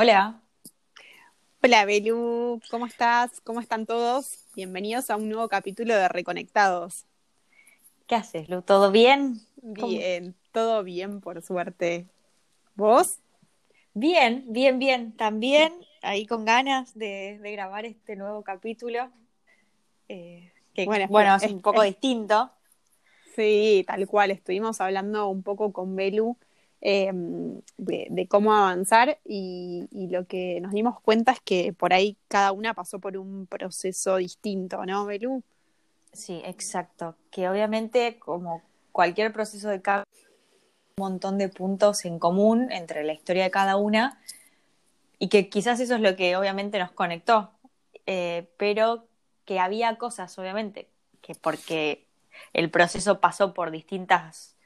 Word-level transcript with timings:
Hola. 0.00 0.40
Hola 1.60 1.84
Belu, 1.84 2.60
¿cómo 2.70 2.86
estás? 2.86 3.40
¿Cómo 3.40 3.58
están 3.58 3.84
todos? 3.84 4.44
Bienvenidos 4.54 5.10
a 5.10 5.16
un 5.16 5.28
nuevo 5.28 5.48
capítulo 5.48 5.92
de 5.92 6.06
Reconectados. 6.06 7.04
¿Qué 8.06 8.14
haces, 8.14 8.48
Lu? 8.48 8.62
¿Todo 8.62 8.92
bien? 8.92 9.40
Bien, 9.56 10.36
todo 10.52 10.84
bien, 10.84 11.20
por 11.20 11.42
suerte. 11.42 12.06
¿Vos? 12.76 13.18
Bien, 13.92 14.44
bien, 14.46 14.78
bien. 14.78 15.16
También 15.16 15.72
ahí 16.02 16.26
con 16.26 16.44
ganas 16.44 16.96
de, 16.96 17.40
grabar 17.42 17.84
este 17.84 18.14
nuevo 18.14 18.44
capítulo. 18.44 19.10
Eh, 20.08 20.52
que, 20.74 20.86
bueno, 20.86 21.34
es, 21.34 21.50
un 21.50 21.60
poco 21.60 21.82
distinto. 21.82 22.52
Sí, 23.34 23.82
tal 23.84 24.06
cual. 24.06 24.30
Estuvimos 24.30 24.80
hablando 24.80 25.26
un 25.26 25.42
poco 25.42 25.72
con 25.72 25.96
Belu 25.96 26.36
Em, 26.80 27.60
de, 27.76 28.28
cómo 28.28 28.54
avanzar 28.54 29.18
y, 29.24 29.88
lo 30.10 30.26
que 30.26 30.60
nos 30.60 30.72
dimos 30.72 31.00
cuenta 31.00 31.32
es 31.32 31.40
que 31.40 31.72
por 31.72 31.92
ahí 31.92 32.16
cada 32.28 32.52
una 32.52 32.72
pasó 32.72 33.00
por 33.00 33.16
un 33.16 33.46
proceso 33.46 34.16
distinto, 34.16 34.86
¿no, 34.86 35.04
Belú? 35.04 35.42
Sí, 36.12 36.40
exacto. 36.44 37.16
Que 37.30 37.48
obviamente 37.48 38.18
como 38.20 38.62
cualquier 38.92 39.32
proceso 39.32 39.68
de 39.68 39.82
cambio, 39.82 40.04
un 40.96 41.02
montón 41.02 41.36
de 41.36 41.48
puntos 41.48 42.04
en 42.04 42.18
común 42.20 42.70
entre 42.70 43.02
la 43.02 43.12
historia 43.12 43.44
de 43.44 43.50
cada 43.50 43.76
una 43.76 44.20
y 45.18 45.28
que 45.28 45.48
quizás 45.48 45.80
eso 45.80 45.96
es 45.96 46.00
lo 46.00 46.14
que 46.14 46.36
obviamente 46.36 46.78
nos 46.78 46.92
conectó, 46.92 47.50
eh, 48.06 48.48
pero 48.56 49.06
que 49.44 49.58
había 49.58 49.96
cosas, 49.96 50.38
obviamente, 50.38 50.88
que 51.22 51.34
porque 51.34 52.06
el 52.52 52.70
proceso 52.70 53.20
pasó 53.20 53.52
por 53.52 53.72
distintas, 53.72 54.56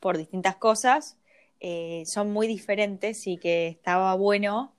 por 0.00 0.18
distintas 0.18 0.56
cosas, 0.56 1.16
eh, 1.64 2.02
son 2.06 2.32
muy 2.32 2.48
diferentes 2.48 3.28
y 3.28 3.36
que 3.36 3.68
estaba 3.68 4.16
bueno 4.16 4.72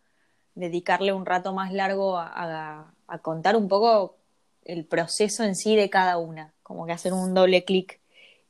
dedicarle 0.54 1.14
un 1.14 1.26
rato 1.26 1.54
más 1.54 1.72
largo 1.72 2.18
a, 2.18 2.94
contar 3.22 3.56
un 3.56 3.70
poco 3.70 4.18
el 4.66 4.84
proceso 4.84 5.46
en 5.46 5.56
sí 5.56 5.78
de 5.78 5.90
cada 5.90 6.18
una, 6.18 6.54
como 6.62 6.86
que 6.86 6.92
hacer 6.92 7.14
un 7.14 7.34
doble 7.34 7.64
clic 7.64 8.02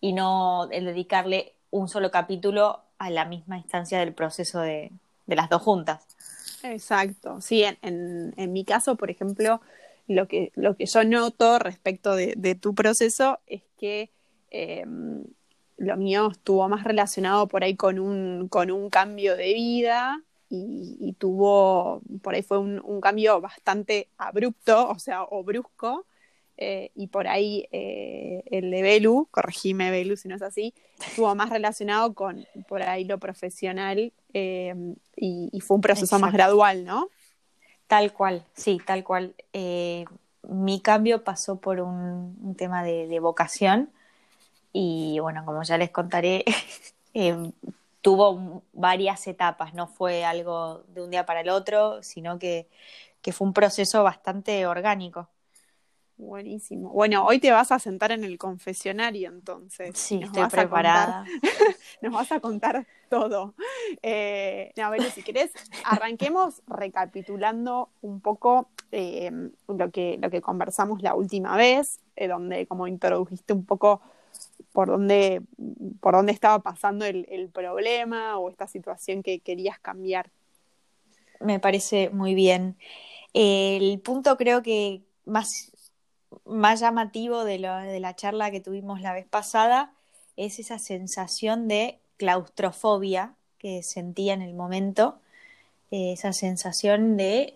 y 0.02 0.14
no 0.14 0.68
el 0.72 0.86
dedicarle 0.86 1.54
un 1.70 1.88
solo 1.88 2.10
capítulo 2.10 2.82
a 2.98 3.12
la 3.12 3.26
misma 3.26 3.60
instancia 3.60 4.00
del 4.00 4.16
proceso 4.16 4.62
de, 4.62 4.92
las 5.28 5.48
dos 5.50 5.62
juntas. 5.62 6.04
Exacto, 6.64 7.40
sí, 7.40 7.64
en, 7.84 8.34
mi 8.52 8.66
caso, 8.66 8.96
por 8.96 9.12
ejemplo, 9.12 9.62
lo 10.08 10.28
que, 10.28 10.52
lo 10.56 10.76
que 10.76 10.88
yo 10.88 11.04
noto 11.04 11.60
respecto 11.60 12.16
de, 12.16 12.58
tu 12.60 12.74
proceso 12.74 13.40
es 13.46 13.62
que 13.78 14.10
em, 14.50 15.24
lo 15.78 15.98
mío 15.98 16.30
estuvo 16.32 16.68
más 16.70 16.84
relacionado 16.84 17.48
por 17.48 17.64
ahí 17.64 17.76
con 17.76 18.00
un, 18.00 18.48
con 18.48 18.72
un 18.72 18.90
cambio 18.90 19.36
de 19.36 19.54
vida 19.54 20.22
y, 20.56 21.16
tuvo, 21.18 22.02
por 22.22 22.36
ahí 22.36 22.44
fue 22.44 22.60
un, 22.60 23.02
cambio 23.02 23.42
bastante 23.42 24.10
abrupto, 24.20 24.88
o 24.88 25.00
sea, 25.00 25.24
o 25.24 25.44
brusco, 25.44 26.06
eh, 26.58 26.92
y 26.94 27.08
por 27.08 27.28
ahí 27.28 27.68
eh, 27.72 28.44
el 28.52 28.70
de 28.70 28.84
Belu, 28.84 29.28
corregime 29.32 29.90
Belu 29.90 30.16
si 30.16 30.28
no 30.28 30.36
es 30.36 30.44
así, 30.44 30.76
estuvo 31.04 31.34
más 31.34 31.50
relacionado 31.50 32.14
con 32.14 32.46
por 32.68 32.84
ahí 32.84 33.04
lo 33.06 33.18
profesional 33.18 34.14
eh, 34.36 34.76
y, 35.16 35.60
fue 35.62 35.76
un 35.76 35.82
proceso 35.82 36.20
más 36.20 36.32
gradual, 36.32 36.86
¿no? 36.86 37.10
Tal 37.88 38.14
cual, 38.14 38.46
sí, 38.54 38.80
tal 38.86 39.04
cual. 39.04 39.34
mi 40.44 40.80
cambio 40.82 41.24
pasó 41.24 41.60
por 41.60 41.80
un, 41.80 42.54
tema 42.56 42.84
de 42.84 43.20
vocación 43.20 43.90
y 44.74 45.20
bueno, 45.20 45.46
como 45.46 45.62
ya 45.62 45.78
les 45.78 45.92
contaré, 45.92 46.44
eh, 47.14 47.52
tuvo 48.02 48.64
varias 48.74 49.26
etapas, 49.28 49.74
no 49.74 49.88
fue 49.88 50.26
algo 50.26 50.84
de 50.88 51.02
un 51.02 51.12
día 51.12 51.26
para 51.26 51.42
el 51.42 51.50
otro, 51.50 52.02
sino 52.02 52.40
que, 52.40 52.68
fue 53.32 53.48
un 53.48 53.54
proceso 53.54 54.04
bastante 54.04 54.66
orgánico. 54.66 55.30
Buenísimo. 56.18 56.90
Bueno, 56.90 57.26
hoy 57.26 57.40
te 57.40 57.52
vas 57.52 57.72
a 57.72 57.80
sentar 57.80 58.12
en 58.12 58.24
el 58.24 58.38
confesionario 58.38 59.30
entonces. 59.30 59.98
Sí, 59.98 60.20
estoy 60.22 60.48
preparada. 60.48 61.26
nos 62.02 62.14
vas 62.14 62.32
a 62.32 62.40
contar 62.40 62.86
todo. 63.10 63.54
Eh, 64.02 64.74
a 64.82 64.90
ver, 64.90 65.04
si 65.04 65.24
querés, 65.24 65.52
arranquemos 65.86 66.62
recapitulando 66.68 67.90
un 68.02 68.20
poco 68.20 68.68
eh, 68.92 69.32
lo, 69.68 69.92
que, 69.92 70.18
lo 70.22 70.30
que 70.30 70.42
conversamos 70.42 71.02
la 71.02 71.16
última 71.16 71.56
vez, 71.56 72.00
donde 72.18 72.68
como 72.68 72.88
introdujiste 72.88 73.54
un 73.54 73.66
poco 73.66 74.02
por 74.72 74.88
dónde, 74.88 75.42
por 76.00 76.14
dónde 76.16 76.32
estaba 76.32 76.60
pasando 76.60 77.06
el, 77.06 77.50
problema 77.54 78.38
o 78.38 78.50
esta 78.50 78.68
situación 78.68 79.24
que 79.24 79.40
querías 79.40 79.80
cambiar. 79.80 80.30
Me 81.40 81.60
parece 81.60 82.10
muy 82.10 82.34
bien. 82.36 82.76
El 83.34 84.00
punto 84.00 84.38
creo 84.38 84.64
que 84.64 85.02
más, 85.26 85.72
más 86.46 86.80
llamativo 86.80 87.44
de, 87.44 87.58
de 87.60 88.00
la 88.00 88.16
charla 88.16 88.52
que 88.52 88.62
tuvimos 88.62 89.02
la 89.02 89.14
vez 89.14 89.26
pasada 89.28 89.92
es 90.38 90.60
esa 90.60 90.80
sensación 90.80 91.68
de 91.68 92.00
claustrofobia 92.18 93.34
que 93.60 93.84
sentía 93.84 94.34
en 94.34 94.42
el 94.42 94.54
momento, 94.54 95.20
esa 95.92 96.34
sensación 96.34 97.18
de 97.18 97.56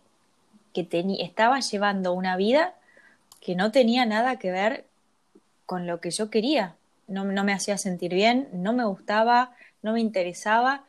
que 0.74 0.88
estaba 1.20 1.60
llevando 1.60 2.14
una 2.14 2.38
vida 2.38 2.76
que 3.42 3.56
no 3.56 3.72
tenía 3.72 4.06
nada 4.06 4.38
que 4.38 4.52
ver 4.52 4.86
con 5.66 5.88
lo 5.88 6.00
que 6.00 6.12
yo 6.12 6.30
quería 6.30 6.76
no, 7.08 7.26
me 7.26 7.54
hacía 7.54 7.78
sentir 7.78 8.14
bien, 8.14 8.50
no 8.54 8.74
me 8.74 8.86
gustaba, 8.86 9.56
no 9.82 9.94
me 9.94 10.02
interesaba 10.02 10.86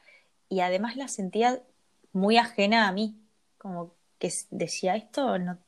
y 0.48 0.60
además 0.60 0.96
la 0.96 1.08
sentía 1.08 1.60
muy 2.12 2.36
ajena 2.36 2.88
a 2.88 2.92
mí, 2.92 3.16
como 3.58 3.92
que 4.18 4.32
decía 4.50 4.96
esto, 4.96 5.38
no, 5.38 5.58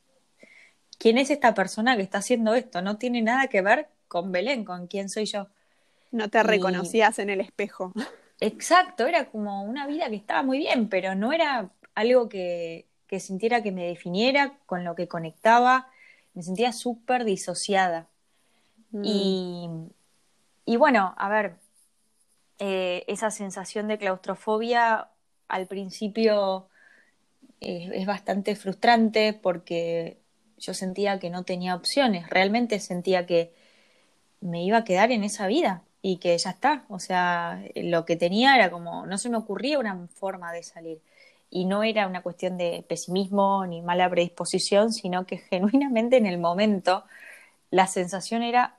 ¿quién 0.98 1.18
es 1.18 1.30
esta 1.30 1.54
persona 1.54 1.96
que 1.96 2.02
está 2.02 2.18
haciendo 2.18 2.54
esto? 2.54 2.82
No 2.82 2.98
tiene 2.98 3.22
nada 3.22 3.46
que 3.46 3.62
ver 3.62 3.88
con 4.08 4.32
Belén, 4.32 4.64
con 4.64 4.86
quién 4.86 5.08
soy 5.08 5.26
yo. 5.26 5.48
No 6.10 6.28
te 6.28 6.42
reconocías 6.42 7.18
en 7.20 7.30
el 7.30 7.40
espejo. 7.40 7.92
Exacto, 8.40 9.06
era 9.06 9.26
como 9.26 9.62
una 9.62 9.86
vida 9.86 10.08
que 10.08 10.16
estaba 10.16 10.42
muy 10.42 10.58
bien, 10.58 10.88
pero 10.88 11.14
no 11.14 11.32
era 11.32 11.70
algo 11.94 12.28
que, 12.28 12.86
que 13.06 13.20
sintiera 13.20 13.62
que 13.62 13.70
me 13.70 13.86
definiera, 13.86 14.58
con 14.66 14.82
lo 14.82 14.94
que 14.94 15.06
conectaba, 15.06 15.88
me 16.34 16.42
sentía 16.42 16.72
súper 16.72 17.24
disociada. 17.24 18.08
Mm. 18.90 19.02
Y, 19.04 19.68
y 20.64 20.76
bueno, 20.76 21.14
a 21.16 21.28
ver, 21.28 21.56
eh, 22.58 23.04
esa 23.08 23.30
sensación 23.30 23.88
de 23.88 23.98
claustrofobia 23.98 25.08
al 25.48 25.66
principio 25.66 26.68
es 27.60 28.06
bastante 28.06 28.56
frustrante 28.56 29.34
porque 29.34 30.18
yo 30.56 30.74
sentía 30.74 31.18
que 31.18 31.30
no 31.30 31.44
tenía 31.44 31.74
opciones, 31.74 32.28
realmente 32.30 32.80
sentía 32.80 33.26
que 33.26 33.52
me 34.40 34.64
iba 34.64 34.78
a 34.78 34.84
quedar 34.84 35.10
en 35.12 35.24
esa 35.24 35.46
vida 35.46 35.82
y 36.02 36.16
que 36.18 36.36
ya 36.38 36.50
está, 36.50 36.84
o 36.88 36.98
sea, 36.98 37.62
lo 37.74 38.04
que 38.04 38.16
tenía 38.16 38.54
era 38.56 38.70
como, 38.70 39.06
no 39.06 39.18
se 39.18 39.28
me 39.28 39.36
ocurría 39.36 39.78
una 39.78 40.08
forma 40.14 40.52
de 40.52 40.62
salir. 40.62 41.00
Y 41.50 41.64
no 41.64 41.82
era 41.82 42.06
una 42.06 42.22
cuestión 42.22 42.56
de 42.58 42.84
pesimismo 42.88 43.66
ni 43.66 43.82
mala 43.82 44.08
predisposición, 44.08 44.92
sino 44.92 45.26
que 45.26 45.38
genuinamente 45.50 46.16
en 46.16 46.26
el 46.26 46.38
momento 46.38 47.04
la 47.70 47.86
sensación 47.86 48.42
era 48.42 48.76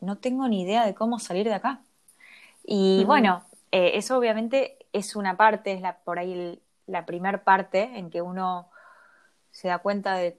no 0.00 0.16
tengo 0.18 0.48
ni 0.48 0.62
idea 0.62 0.86
de 0.86 0.94
cómo 0.94 1.18
salir 1.18 1.46
de 1.46 1.54
acá. 1.54 1.80
Y 2.64 3.04
bueno, 3.04 3.44
eh, 3.72 3.92
eso 3.94 4.18
obviamente 4.18 4.76
es 4.92 5.16
una 5.16 5.36
parte, 5.36 5.72
es 5.72 5.80
la, 5.80 5.96
por 5.98 6.18
ahí 6.18 6.60
la 6.86 7.06
primera 7.06 7.42
parte 7.42 7.90
en 7.94 8.10
que 8.10 8.22
uno 8.22 8.68
se 9.50 9.68
da 9.68 9.78
cuenta 9.78 10.14
de, 10.14 10.36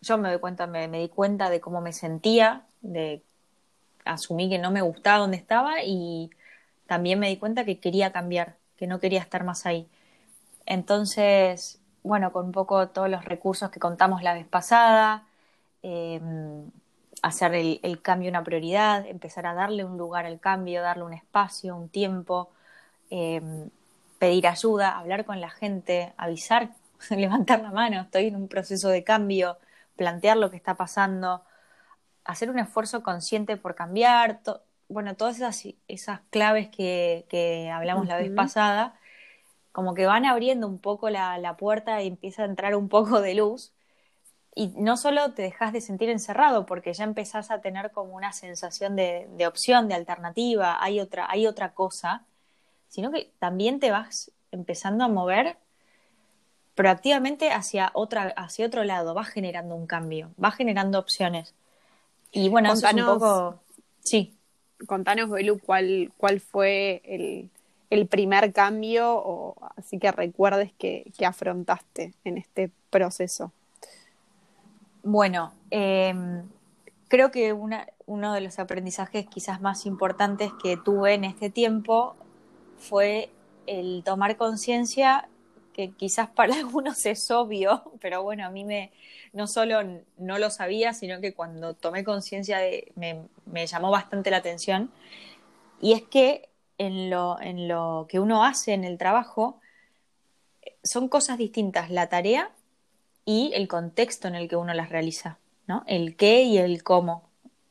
yo 0.00 0.18
me 0.18 0.28
doy 0.28 0.38
cuenta, 0.38 0.66
me, 0.66 0.88
di 0.88 1.08
cuenta 1.08 1.50
de 1.50 1.60
cómo 1.60 1.80
me 1.80 1.92
sentía, 1.92 2.64
de 2.82 3.22
asumí 4.04 4.50
que 4.50 4.58
no 4.58 4.70
me 4.70 4.82
gustaba 4.82 5.18
donde 5.18 5.36
estaba 5.36 5.82
y 5.82 6.30
también 6.86 7.18
me 7.18 7.28
di 7.28 7.38
cuenta 7.38 7.64
que 7.64 7.80
quería 7.80 8.12
cambiar, 8.12 8.56
que 8.76 8.86
no 8.86 9.00
quería 9.00 9.20
estar 9.20 9.44
más 9.44 9.64
ahí. 9.66 9.88
Entonces, 10.66 11.80
bueno, 12.02 12.32
con 12.32 12.46
un 12.46 12.52
poco 12.52 12.88
todos 12.88 13.08
los 13.08 13.24
recursos 13.24 13.70
que 13.70 13.80
contamos 13.80 14.22
la 14.22 14.34
vez 14.34 14.46
pasada, 14.46 15.24
eh, 15.82 16.20
hacer 17.24 17.54
el, 17.54 18.02
cambio 18.02 18.28
una 18.28 18.44
prioridad, 18.44 19.06
empezar 19.06 19.46
a 19.46 19.54
darle 19.54 19.82
un 19.82 19.96
lugar 19.96 20.26
al 20.26 20.40
cambio, 20.40 20.82
darle 20.82 21.04
un 21.04 21.14
espacio, 21.14 21.74
un 21.74 21.88
tiempo, 21.88 22.50
em, 23.08 23.70
pedir 24.18 24.46
ayuda, 24.46 24.98
hablar 24.98 25.24
con 25.24 25.40
la 25.40 25.48
gente, 25.48 26.12
avisar, 26.18 26.70
levantar 27.10 27.62
la 27.62 27.70
mano, 27.70 28.02
estoy 28.02 28.26
en 28.26 28.36
un 28.36 28.48
proceso 28.48 28.90
de 28.90 29.04
cambio, 29.04 29.56
plantear 29.96 30.36
lo 30.36 30.50
que 30.50 30.58
está 30.58 30.74
pasando, 30.74 31.42
hacer 32.24 32.50
un 32.50 32.58
esfuerzo 32.58 33.02
consciente 33.02 33.56
por 33.56 33.74
cambiar, 33.74 34.40
bueno, 34.88 35.16
todas 35.16 35.36
esas, 35.36 35.64
esas 35.88 36.20
claves 36.28 36.68
que, 36.68 37.70
hablamos 37.72 38.06
la 38.06 38.18
vez 38.18 38.32
pasada, 38.32 38.98
como 39.72 39.94
que 39.94 40.04
van 40.06 40.26
abriendo 40.26 40.68
un 40.68 40.78
poco 40.78 41.08
la, 41.10 41.38
la 41.38 41.56
puerta 41.56 42.02
y 42.02 42.08
empieza 42.08 42.42
a 42.42 42.46
entrar 42.46 42.76
un 42.76 42.88
poco 42.90 43.22
de 43.22 43.34
luz 43.34 43.72
y 44.54 44.68
no 44.76 44.96
solo 44.96 45.32
te 45.32 45.42
dejas 45.42 45.72
de 45.72 45.80
sentir 45.80 46.08
encerrado, 46.10 46.64
porque 46.64 46.92
ya 46.92 47.04
empezás 47.04 47.50
a 47.50 47.60
tener 47.60 47.90
como 47.90 48.14
una 48.14 48.32
sensación 48.32 48.94
de, 48.94 49.46
opción, 49.46 49.88
de 49.88 49.94
alternativa, 49.94 50.82
hay 50.82 51.00
otra, 51.00 51.26
hay 51.28 51.46
otra 51.46 51.72
cosa, 51.72 52.24
sino 52.88 53.10
que 53.10 53.32
también 53.38 53.80
te 53.80 53.90
vas 53.90 54.30
empezando 54.52 55.04
a 55.04 55.08
mover 55.08 55.56
proactivamente 56.76 57.50
hacia, 57.50 57.90
otra, 57.94 58.32
hacia 58.36 58.66
otro 58.66 58.84
lado, 58.84 59.14
va 59.14 59.24
generando 59.24 59.74
un 59.74 59.86
cambio, 59.86 60.30
va 60.42 60.52
generando 60.52 60.98
opciones. 60.98 61.54
Y 62.30 62.48
bueno, 62.48 62.72
eso 62.72 62.86
es 62.86 62.94
un 62.94 63.06
poco... 63.06 63.60
Sí. 64.00 64.34
Contanos, 64.86 65.30
Belu, 65.30 65.58
cuál, 65.60 66.12
cuál 66.16 66.40
fue 66.40 67.00
el, 67.04 67.48
el 67.90 68.06
primer 68.06 68.52
cambio 68.52 69.14
o 69.16 69.56
así 69.76 69.98
que 69.98 70.12
recuerdes 70.12 70.72
que, 70.78 71.10
que 71.16 71.26
afrontaste 71.26 72.12
en 72.24 72.38
este 72.38 72.70
proceso. 72.90 73.52
Bueno, 75.06 75.52
em, 75.70 76.48
creo 77.08 77.30
que 77.30 77.52
uno 77.52 78.32
de 78.32 78.40
los 78.40 78.58
aprendizajes 78.58 79.26
quizás 79.26 79.60
más 79.60 79.84
importantes 79.84 80.50
que 80.62 80.78
tuve 80.78 81.12
en 81.12 81.24
este 81.24 81.50
tiempo 81.50 82.16
fue 82.78 83.30
el 83.66 84.02
tomar 84.02 84.38
conciencia 84.38 85.28
que 85.74 85.90
quizás 85.90 86.30
para 86.30 86.54
algunos 86.56 87.04
es 87.04 87.30
obvio, 87.30 87.92
pero 88.00 88.22
bueno, 88.22 88.46
a 88.46 88.50
mí 88.50 88.64
me 88.64 88.92
no 89.34 89.46
solo 89.46 89.82
no 90.16 90.38
lo 90.38 90.48
sabía, 90.48 90.94
sino 90.94 91.20
que 91.20 91.34
cuando 91.34 91.74
tomé 91.74 92.02
conciencia 92.02 92.60
me, 92.94 93.26
me 93.44 93.66
llamó 93.66 93.90
bastante 93.90 94.30
la 94.30 94.38
atención. 94.38 94.90
Y 95.82 95.92
es 95.92 96.02
que 96.02 96.48
en 96.78 97.10
lo, 97.10 97.38
en 97.42 97.68
lo 97.68 98.06
que 98.08 98.20
uno 98.20 98.42
hace 98.42 98.72
en 98.72 98.84
el 98.84 98.96
trabajo 98.96 99.60
son 100.82 101.08
cosas 101.08 101.36
distintas, 101.36 101.90
la 101.90 102.08
tarea 102.08 102.50
y 103.24 103.52
el 103.54 103.68
contexto 103.68 104.28
en 104.28 104.34
el 104.34 104.48
que 104.48 104.56
uno 104.56 104.74
las 104.74 104.90
realiza, 104.90 105.38
¿no? 105.66 105.82
El 105.86 106.16
qué 106.16 106.42
y 106.42 106.58
el 106.58 106.82
cómo, 106.82 107.28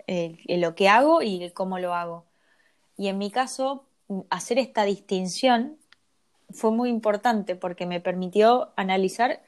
el, 0.08 0.40
lo 0.48 0.76
que 0.76 0.90
hago 0.90 1.22
y 1.22 1.44
el 1.44 1.54
cómo 1.54 1.80
lo 1.80 1.94
hago. 1.94 2.26
Y 2.98 3.08
en 3.08 3.18
mi 3.18 3.32
caso, 3.32 3.86
hacer 4.30 4.60
esta 4.60 4.84
distinción 4.84 5.78
fue 6.52 6.72
muy 6.72 6.90
importante 6.90 7.56
porque 7.56 7.86
me 7.86 8.00
permitió 8.00 8.72
analizar 8.76 9.42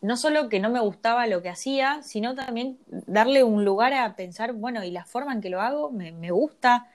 no 0.00 0.18
solo 0.18 0.50
que 0.50 0.60
no 0.60 0.68
me 0.68 0.80
gustaba 0.80 1.26
lo 1.26 1.40
que 1.40 1.48
hacía, 1.48 2.02
sino 2.02 2.34
también 2.34 2.78
darle 2.86 3.42
un 3.42 3.64
lugar 3.64 3.94
a 3.94 4.14
pensar, 4.16 4.52
bueno, 4.52 4.84
y 4.84 4.90
la 4.90 5.06
forma 5.06 5.32
en 5.32 5.40
que 5.40 5.48
lo 5.48 5.62
hago 5.62 5.90
me, 5.90 6.30
gusta, 6.30 6.88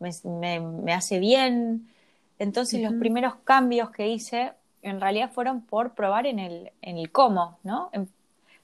me, 0.00 0.92
hace 0.92 1.20
bien. 1.20 1.88
Entonces 2.40 2.82
los 2.82 2.94
primeros 2.94 3.36
cambios 3.44 3.90
que 3.90 4.08
hice 4.08 4.52
en 4.86 5.00
realidad 5.00 5.30
fueron 5.32 5.62
por 5.62 5.94
probar 5.94 6.26
en 6.26 6.38
el, 6.38 6.72
en 6.82 6.96
el 6.96 7.10
cómo, 7.10 7.58
¿no? 7.64 7.90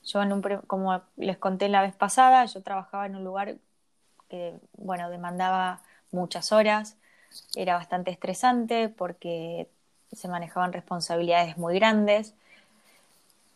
Yo, 0.04 0.22
en 0.22 0.32
un, 0.32 0.42
como 0.66 1.00
les 1.16 1.36
conté 1.36 1.68
la 1.68 1.82
vez 1.82 1.94
pasada, 1.94 2.44
yo 2.44 2.62
trabajaba 2.62 3.06
en 3.06 3.16
un 3.16 3.24
lugar 3.24 3.56
que, 4.28 4.54
bueno, 4.76 5.10
demandaba 5.10 5.80
muchas 6.10 6.52
horas, 6.52 6.96
era 7.56 7.74
bastante 7.74 8.10
estresante 8.10 8.88
porque 8.88 9.68
se 10.12 10.28
manejaban 10.28 10.72
responsabilidades 10.72 11.56
muy 11.56 11.74
grandes 11.74 12.34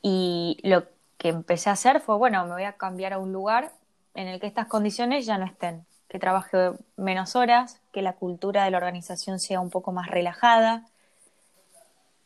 y 0.02 0.58
lo 0.62 0.84
que 1.18 1.28
empecé 1.28 1.70
a 1.70 1.74
hacer 1.74 2.00
fue, 2.00 2.16
bueno, 2.16 2.44
me 2.46 2.52
voy 2.52 2.64
a 2.64 2.72
cambiar 2.72 3.12
a 3.12 3.18
un 3.18 3.32
lugar 3.32 3.72
en 4.14 4.28
el 4.28 4.40
que 4.40 4.46
estas 4.46 4.66
condiciones 4.66 5.26
ya 5.26 5.38
no 5.38 5.46
estén, 5.46 5.84
que 6.08 6.18
trabaje 6.18 6.72
menos 6.96 7.36
horas, 7.36 7.80
que 7.92 8.02
la 8.02 8.14
cultura 8.14 8.64
de 8.64 8.70
la 8.70 8.78
organización 8.78 9.38
sea 9.38 9.60
un 9.60 9.70
poco 9.70 9.92
más 9.92 10.08
relajada. 10.08 10.84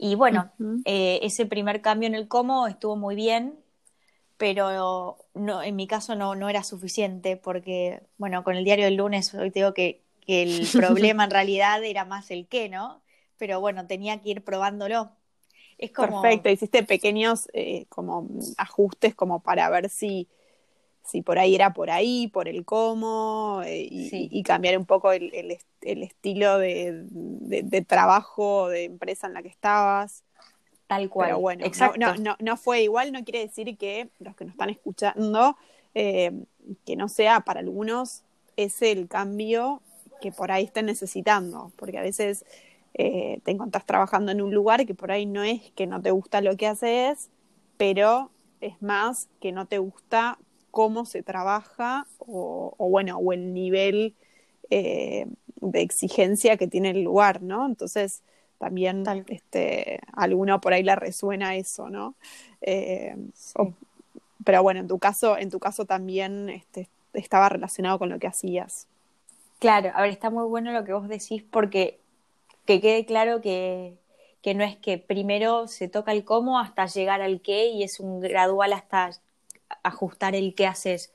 Y 0.02 0.14
bueno, 0.14 0.50
eh, 0.86 1.20
ese 1.22 1.44
primer 1.44 1.82
cambio 1.82 2.06
en 2.06 2.14
el 2.14 2.26
cómo 2.26 2.66
estuvo 2.66 2.96
muy 2.96 3.14
bien, 3.14 3.58
pero 4.38 5.18
no, 5.34 5.62
en 5.62 5.76
mi 5.76 5.86
caso 5.86 6.14
no, 6.14 6.34
no 6.34 6.48
era 6.48 6.64
suficiente 6.64 7.36
porque, 7.36 8.00
bueno, 8.16 8.42
con 8.42 8.56
el 8.56 8.64
diario 8.64 8.86
del 8.86 8.96
lunes 8.96 9.34
hoy 9.34 9.50
te 9.50 9.58
digo 9.60 9.74
que, 9.74 10.00
que 10.22 10.42
el 10.42 10.66
problema 10.74 11.24
en 11.24 11.30
realidad 11.30 11.84
era 11.84 12.06
más 12.06 12.30
el 12.30 12.46
qué, 12.48 12.70
¿no? 12.70 13.02
Pero 13.36 13.60
bueno, 13.60 13.86
tenía 13.86 14.22
que 14.22 14.30
ir 14.30 14.42
probándolo. 14.42 15.10
Perfecto, 15.98 16.48
hiciste 16.48 16.82
pequeños 16.82 17.48
eh, 17.52 17.84
como 17.90 18.26
ajustes 18.56 19.14
como 19.14 19.40
para 19.40 19.68
ver 19.68 19.90
si, 19.90 20.28
si 21.10 21.22
por 21.22 21.38
ahí 21.38 21.54
era 21.54 21.72
por 21.72 21.90
ahí, 21.90 22.28
por 22.28 22.46
el 22.46 22.64
cómo, 22.64 23.62
eh, 23.64 23.88
y, 23.90 24.42
cambiar 24.44 24.78
un 24.78 24.86
poco 24.86 25.10
el, 25.10 25.58
estilo 25.80 26.58
de, 26.58 27.04
de, 27.10 27.82
trabajo, 27.82 28.68
de 28.68 28.84
empresa 28.84 29.26
en 29.26 29.34
la 29.34 29.42
que 29.42 29.48
estabas. 29.48 30.22
Tal 30.86 31.08
cual. 31.08 31.28
Pero 31.28 31.40
bueno, 31.40 31.66
No, 31.98 32.14
no, 32.16 32.36
no, 32.38 32.56
fue 32.56 32.82
igual, 32.82 33.12
no 33.12 33.24
quiere 33.24 33.40
decir 33.40 33.76
que 33.76 34.08
los 34.20 34.36
que 34.36 34.44
nos 34.44 34.54
están 34.54 34.70
escuchando, 34.70 35.56
eh, 35.94 36.32
que 36.86 36.94
no 36.96 37.08
sea 37.08 37.40
para 37.40 37.60
algunos 37.60 38.22
ese 38.56 38.92
el 38.92 39.08
cambio 39.08 39.82
que 40.20 40.30
por 40.30 40.52
ahí 40.52 40.64
estén 40.64 40.86
necesitando, 40.86 41.72
porque 41.76 41.98
a 41.98 42.02
veces 42.02 42.44
eh, 42.94 43.40
te 43.44 43.50
encontrás 43.50 43.84
trabajando 43.84 44.30
en 44.30 44.42
un 44.42 44.54
lugar 44.54 44.86
que 44.86 44.94
por 44.94 45.10
ahí 45.10 45.26
no 45.26 45.42
es 45.42 45.72
que 45.72 45.86
no 45.86 46.00
te 46.00 46.10
gusta 46.10 46.40
lo 46.40 46.56
que 46.56 46.66
haces, 46.66 47.30
pero 47.76 48.30
es 48.60 48.80
más 48.82 49.28
que 49.40 49.52
no 49.52 49.66
te 49.66 49.78
gusta 49.78 50.38
cómo 50.70 51.04
se 51.04 51.22
trabaja 51.22 52.06
o, 52.18 52.74
bueno, 52.78 53.18
o 53.18 53.32
el 53.32 53.52
nivel 53.52 54.14
eh, 54.70 55.26
de 55.56 55.80
exigencia 55.80 56.56
que 56.56 56.66
tiene 56.66 56.90
el 56.90 57.02
lugar, 57.02 57.42
¿no? 57.42 57.66
Entonces, 57.66 58.22
también 58.58 59.04
este, 59.28 60.00
a 60.12 60.22
alguno 60.22 60.60
por 60.60 60.72
ahí 60.72 60.82
le 60.82 60.94
resuena 60.96 61.56
eso, 61.56 61.88
¿no? 61.88 62.14
Eh, 62.60 63.16
pero 64.44 64.62
bueno, 64.62 64.80
en 64.80 64.88
tu 64.88 64.98
caso, 64.98 65.36
en 65.36 65.50
tu 65.50 65.58
caso 65.58 65.84
también 65.84 66.48
este, 66.48 66.88
estaba 67.12 67.48
relacionado 67.48 67.98
con 67.98 68.08
lo 68.08 68.18
que 68.18 68.26
hacías. 68.26 68.86
Claro, 69.58 69.90
a 69.94 70.02
ver, 70.02 70.10
está 70.10 70.30
muy 70.30 70.46
bueno 70.48 70.72
lo 70.72 70.84
que 70.84 70.92
vos 70.92 71.08
decís 71.08 71.42
porque 71.50 71.98
que 72.64 72.80
quede 72.80 73.04
claro 73.04 73.40
que, 73.40 73.96
no 74.54 74.64
es 74.64 74.76
que 74.76 74.98
primero 74.98 75.68
se 75.68 75.88
toca 75.88 76.12
el 76.12 76.24
cómo 76.24 76.58
hasta 76.58 76.86
llegar 76.86 77.20
al 77.20 77.40
qué 77.40 77.66
y 77.66 77.82
es 77.82 78.00
un 78.00 78.20
gradual 78.20 78.72
hasta 78.72 79.10
ajustar 79.82 80.34
el 80.34 80.54
qué 80.54 80.66
haces. 80.66 81.12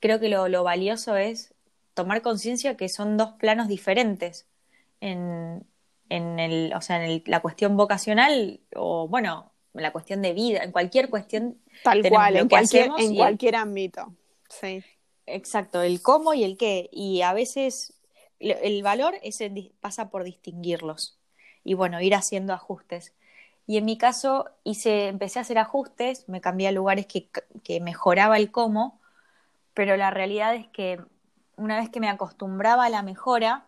Creo 0.00 0.20
que 0.20 0.28
lo, 0.28 0.62
valioso 0.62 1.16
es 1.16 1.54
tomar 1.94 2.22
conciencia 2.22 2.76
que 2.76 2.88
son 2.88 3.16
dos 3.16 3.32
planos 3.38 3.68
diferentes 3.68 4.46
en, 5.00 5.66
en, 6.08 6.38
el, 6.38 6.72
o 6.74 6.80
sea, 6.80 7.04
en 7.04 7.22
la 7.26 7.40
cuestión 7.40 7.76
vocacional 7.76 8.60
o, 8.74 9.08
bueno, 9.08 9.52
la 9.72 9.92
cuestión 9.92 10.22
de 10.22 10.32
vida, 10.32 10.62
en 10.62 10.72
cualquier 10.72 11.10
cuestión. 11.10 11.58
Tal 11.82 12.08
cual, 12.08 12.36
en 12.36 12.48
cualquier, 12.48 12.90
en 12.98 13.14
cualquier 13.14 13.56
ámbito. 13.56 14.14
Sí. 14.48 14.82
Exacto, 15.26 15.82
el 15.82 16.02
cómo 16.02 16.34
y 16.34 16.44
el 16.44 16.56
qué. 16.56 16.88
Y 16.92 17.22
a 17.22 17.32
veces 17.32 17.94
el 18.38 18.82
valor 18.82 19.14
pasa 19.80 20.10
por 20.10 20.24
distinguirlos 20.24 21.18
y 21.64 21.74
bueno, 21.74 22.00
ir 22.00 22.14
haciendo 22.14 22.52
ajustes. 22.52 23.12
Y 23.66 23.78
en 23.78 23.84
mi 23.84 23.98
caso 23.98 24.50
hice, 24.64 25.08
empecé 25.08 25.38
a 25.38 25.42
hacer 25.42 25.58
ajustes, 25.58 26.28
me 26.28 26.40
cambié 26.40 26.68
a 26.68 26.72
lugares 26.72 27.06
que, 27.06 27.28
que 27.64 27.80
mejoraba 27.80 28.36
el 28.36 28.50
cómo, 28.50 29.00
pero 29.74 29.96
la 29.96 30.10
realidad 30.10 30.54
es 30.54 30.68
que 30.68 31.00
una 31.56 31.78
vez 31.78 31.90
que 31.90 32.00
me 32.00 32.08
acostumbraba 32.08 32.84
a 32.84 32.90
la 32.90 33.02
mejora, 33.02 33.66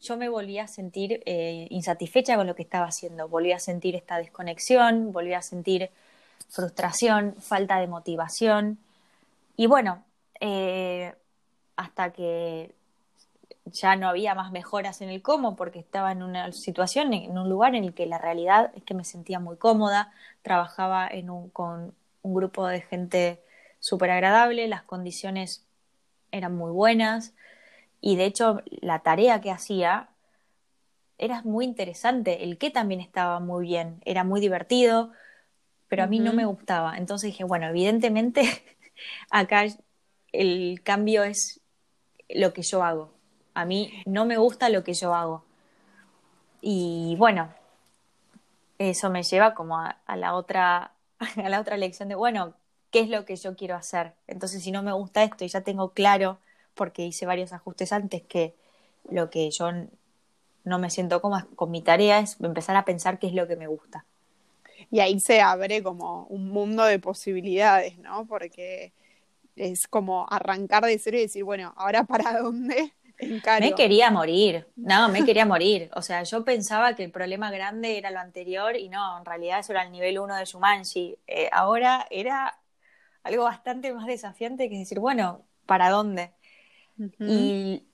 yo 0.00 0.16
me 0.16 0.28
volvía 0.28 0.64
a 0.64 0.68
sentir 0.68 1.22
eh, 1.26 1.68
insatisfecha 1.70 2.36
con 2.36 2.46
lo 2.46 2.54
que 2.54 2.62
estaba 2.62 2.86
haciendo, 2.86 3.28
volvía 3.28 3.56
a 3.56 3.60
sentir 3.60 3.94
esta 3.94 4.18
desconexión, 4.18 5.12
volvía 5.12 5.38
a 5.38 5.42
sentir 5.42 5.90
frustración, 6.48 7.36
falta 7.36 7.78
de 7.78 7.86
motivación. 7.86 8.78
Y 9.56 9.66
bueno, 9.66 10.04
eh, 10.40 11.14
hasta 11.76 12.12
que 12.12 12.74
ya 13.64 13.96
no 13.96 14.08
había 14.08 14.34
más 14.34 14.50
mejoras 14.50 15.00
en 15.00 15.08
el 15.08 15.22
cómo 15.22 15.56
porque 15.56 15.78
estaba 15.78 16.12
en 16.12 16.22
una 16.22 16.50
situación, 16.52 17.12
en 17.12 17.38
un 17.38 17.48
lugar 17.48 17.74
en 17.74 17.84
el 17.84 17.94
que 17.94 18.06
la 18.06 18.18
realidad 18.18 18.72
es 18.74 18.82
que 18.82 18.94
me 18.94 19.04
sentía 19.04 19.38
muy 19.38 19.56
cómoda, 19.56 20.12
trabajaba 20.42 21.06
en 21.08 21.30
un, 21.30 21.48
con 21.50 21.94
un 22.22 22.34
grupo 22.34 22.66
de 22.66 22.80
gente 22.80 23.40
súper 23.78 24.10
agradable, 24.10 24.66
las 24.68 24.82
condiciones 24.82 25.64
eran 26.32 26.56
muy 26.56 26.72
buenas 26.72 27.34
y 28.00 28.16
de 28.16 28.24
hecho 28.24 28.62
la 28.66 29.00
tarea 29.00 29.40
que 29.40 29.50
hacía 29.50 30.08
era 31.18 31.42
muy 31.42 31.64
interesante, 31.64 32.42
el 32.42 32.58
que 32.58 32.70
también 32.70 33.00
estaba 33.00 33.38
muy 33.38 33.66
bien, 33.66 34.00
era 34.04 34.24
muy 34.24 34.40
divertido, 34.40 35.12
pero 35.86 36.02
a 36.02 36.06
mí 36.06 36.18
no 36.18 36.32
me 36.32 36.46
gustaba. 36.46 36.96
Entonces 36.96 37.28
dije, 37.28 37.44
bueno, 37.44 37.68
evidentemente 37.68 38.42
acá 39.30 39.66
el 40.32 40.80
cambio 40.82 41.22
es 41.22 41.60
lo 42.28 42.52
que 42.52 42.62
yo 42.62 42.82
hago 42.82 43.21
a 43.54 43.64
mí 43.64 43.92
no 44.06 44.24
me 44.24 44.36
gusta 44.36 44.68
lo 44.68 44.84
que 44.84 44.94
yo 44.94 45.14
hago. 45.14 45.44
Y 46.60 47.16
bueno, 47.18 47.52
eso 48.78 49.10
me 49.10 49.22
lleva 49.22 49.54
como 49.54 49.78
a, 49.78 49.96
la 50.16 50.34
otra 50.34 50.92
a 51.36 51.48
la 51.48 51.60
otra 51.60 51.76
lección 51.76 52.08
de, 52.08 52.14
bueno, 52.14 52.54
¿qué 52.90 53.00
es 53.00 53.08
lo 53.08 53.24
que 53.24 53.36
yo 53.36 53.56
quiero 53.56 53.74
hacer? 53.76 54.14
Entonces, 54.26 54.62
si 54.62 54.70
no 54.70 54.82
me 54.82 54.92
gusta 54.92 55.22
esto 55.22 55.44
y 55.44 55.48
ya 55.48 55.62
tengo 55.62 55.90
claro, 55.90 56.38
porque 56.74 57.04
hice 57.04 57.26
varios 57.26 57.52
ajustes 57.52 57.92
antes, 57.92 58.22
que 58.22 58.54
lo 59.10 59.30
que 59.30 59.50
yo 59.50 59.70
no 60.64 60.78
me 60.78 60.90
siento 60.90 61.20
cómoda 61.20 61.46
con 61.56 61.70
mi 61.70 61.82
tarea 61.82 62.20
es 62.20 62.40
empezar 62.40 62.76
a 62.76 62.84
pensar 62.84 63.18
qué 63.18 63.26
es 63.26 63.34
lo 63.34 63.48
que 63.48 63.56
me 63.56 63.66
gusta. 63.66 64.04
Y 64.90 65.00
ahí 65.00 65.20
se 65.20 65.40
abre 65.40 65.82
como 65.82 66.26
un 66.26 66.48
mundo 66.48 66.84
de 66.84 66.98
posibilidades, 66.98 67.98
¿no? 67.98 68.26
Porque 68.26 68.92
es 69.56 69.86
como 69.86 70.26
arrancar 70.30 70.84
de 70.84 70.98
cero 70.98 71.18
y 71.18 71.22
decir, 71.22 71.44
bueno, 71.44 71.72
ahora 71.76 72.04
para 72.04 72.38
dónde 72.38 72.92
Me 73.60 73.74
quería 73.74 74.10
morir, 74.10 74.66
no, 74.76 75.08
me 75.08 75.24
quería 75.24 75.46
morir. 75.46 75.90
O 75.94 76.02
sea, 76.02 76.22
yo 76.22 76.44
pensaba 76.44 76.94
que 76.94 77.04
el 77.04 77.10
problema 77.10 77.50
grande 77.50 77.98
era 77.98 78.10
lo 78.10 78.18
anterior 78.18 78.76
y 78.76 78.88
no, 78.88 79.18
en 79.18 79.24
realidad 79.24 79.60
eso 79.60 79.72
era 79.72 79.84
el 79.84 79.92
nivel 79.92 80.18
uno 80.18 80.34
de 80.34 80.44
Shumanji. 80.44 81.16
Eh, 81.26 81.48
ahora 81.52 82.06
era 82.10 82.58
algo 83.22 83.44
bastante 83.44 83.92
más 83.92 84.06
desafiante 84.06 84.68
que 84.68 84.78
decir, 84.78 84.98
bueno, 84.98 85.42
¿para 85.66 85.90
dónde? 85.90 86.32
Y 87.20 87.84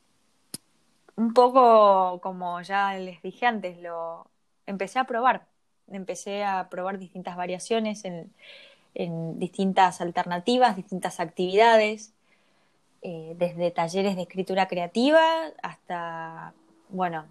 un 1.17 1.35
poco 1.35 2.21
como 2.21 2.61
ya 2.63 2.95
les 2.95 3.21
dije 3.23 3.47
antes, 3.47 3.79
lo 3.79 4.31
empecé 4.67 4.99
a 4.99 5.05
probar. 5.05 5.47
Empecé 5.89 6.45
a 6.45 6.69
probar 6.69 6.99
distintas 6.99 7.37
variaciones 7.37 8.05
en, 8.05 8.33
en 8.95 9.39
distintas 9.39 10.01
alternativas, 10.01 10.77
distintas 10.77 11.21
actividades, 11.21 12.13
eh, 13.03 13.35
desde 13.37 13.71
talleres 13.71 14.17
de 14.17 14.23
escritura 14.23 14.67
creativa 14.67 15.23
hasta, 15.63 16.53
bueno, 16.89 17.27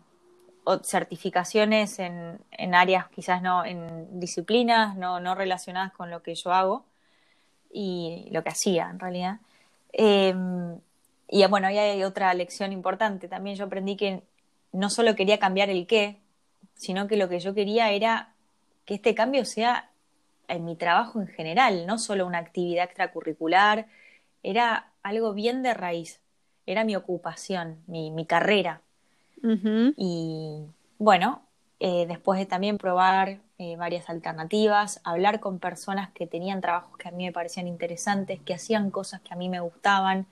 certificaciones 0.84 2.00
en, 2.00 2.40
en, 2.52 2.76
áreas 2.76 3.08
quizás 3.10 3.42
no, 3.42 3.66
en 3.66 4.20
disciplinas 4.20 4.98
no, 4.98 5.20
no, 5.20 5.36
relacionadas 5.36 5.94
con 5.94 6.10
lo 6.12 6.22
que 6.24 6.36
yo 6.36 6.52
hago 6.52 6.86
y 7.72 8.28
lo 8.32 8.44
que 8.44 8.50
hacía 8.50 8.90
en 8.90 9.00
realidad. 9.00 9.40
Em, 9.94 10.80
y 11.30 11.46
bueno, 11.48 11.68
ahí 11.68 11.78
hay 11.78 12.04
otra 12.04 12.34
lección 12.34 12.72
importante. 12.72 13.28
También 13.28 13.56
yo 13.56 13.66
aprendí 13.66 13.96
que 13.96 14.24
no 14.72 14.90
solo 14.90 15.16
quería 15.16 15.40
cambiar 15.40 15.70
el 15.70 15.88
qué, 15.88 16.18
sino 16.76 17.08
que 17.08 17.18
lo 17.18 17.30
que 17.30 17.40
yo 17.40 17.54
quería 17.54 17.92
era 17.92 18.34
que 18.86 18.96
este 18.96 19.16
cambio 19.16 19.46
sea 19.46 19.90
en 20.48 20.64
mi 20.64 20.76
trabajo 20.76 21.20
en 21.20 21.28
general, 21.28 21.86
no 21.86 21.98
solo 21.98 22.26
una 22.26 22.38
actividad 22.38 22.86
extracurricular, 22.86 23.88
era 24.44 24.92
algo 25.08 25.34
bien 25.34 25.64
de 25.64 25.74
raíz, 25.74 26.20
era 26.66 26.84
mi 26.84 26.96
ocupación, 26.96 27.78
mi, 27.88 28.12
mi 28.12 28.26
carrera. 28.26 28.82
Y 29.96 30.66
bueno, 30.98 31.42
eh, 31.80 32.06
después 32.08 32.40
de 32.40 32.46
también 32.46 32.78
probar 32.78 33.40
eh, 33.58 33.78
varias 33.78 34.10
alternativas, 34.10 35.00
hablar 35.06 35.40
con 35.40 35.60
personas 35.60 36.12
que 36.12 36.28
tenían 36.28 36.60
trabajos 36.60 36.98
que 36.98 37.08
a 37.08 37.12
mí 37.12 37.26
me 37.26 37.32
parecían 37.32 37.68
interesantes, 37.68 38.42
que 38.42 38.54
hacían 38.54 38.92
cosas 38.92 39.22
que 39.22 39.34
a 39.34 39.38
mí 39.38 39.48
me 39.48 39.62
gustaban. 39.62 40.26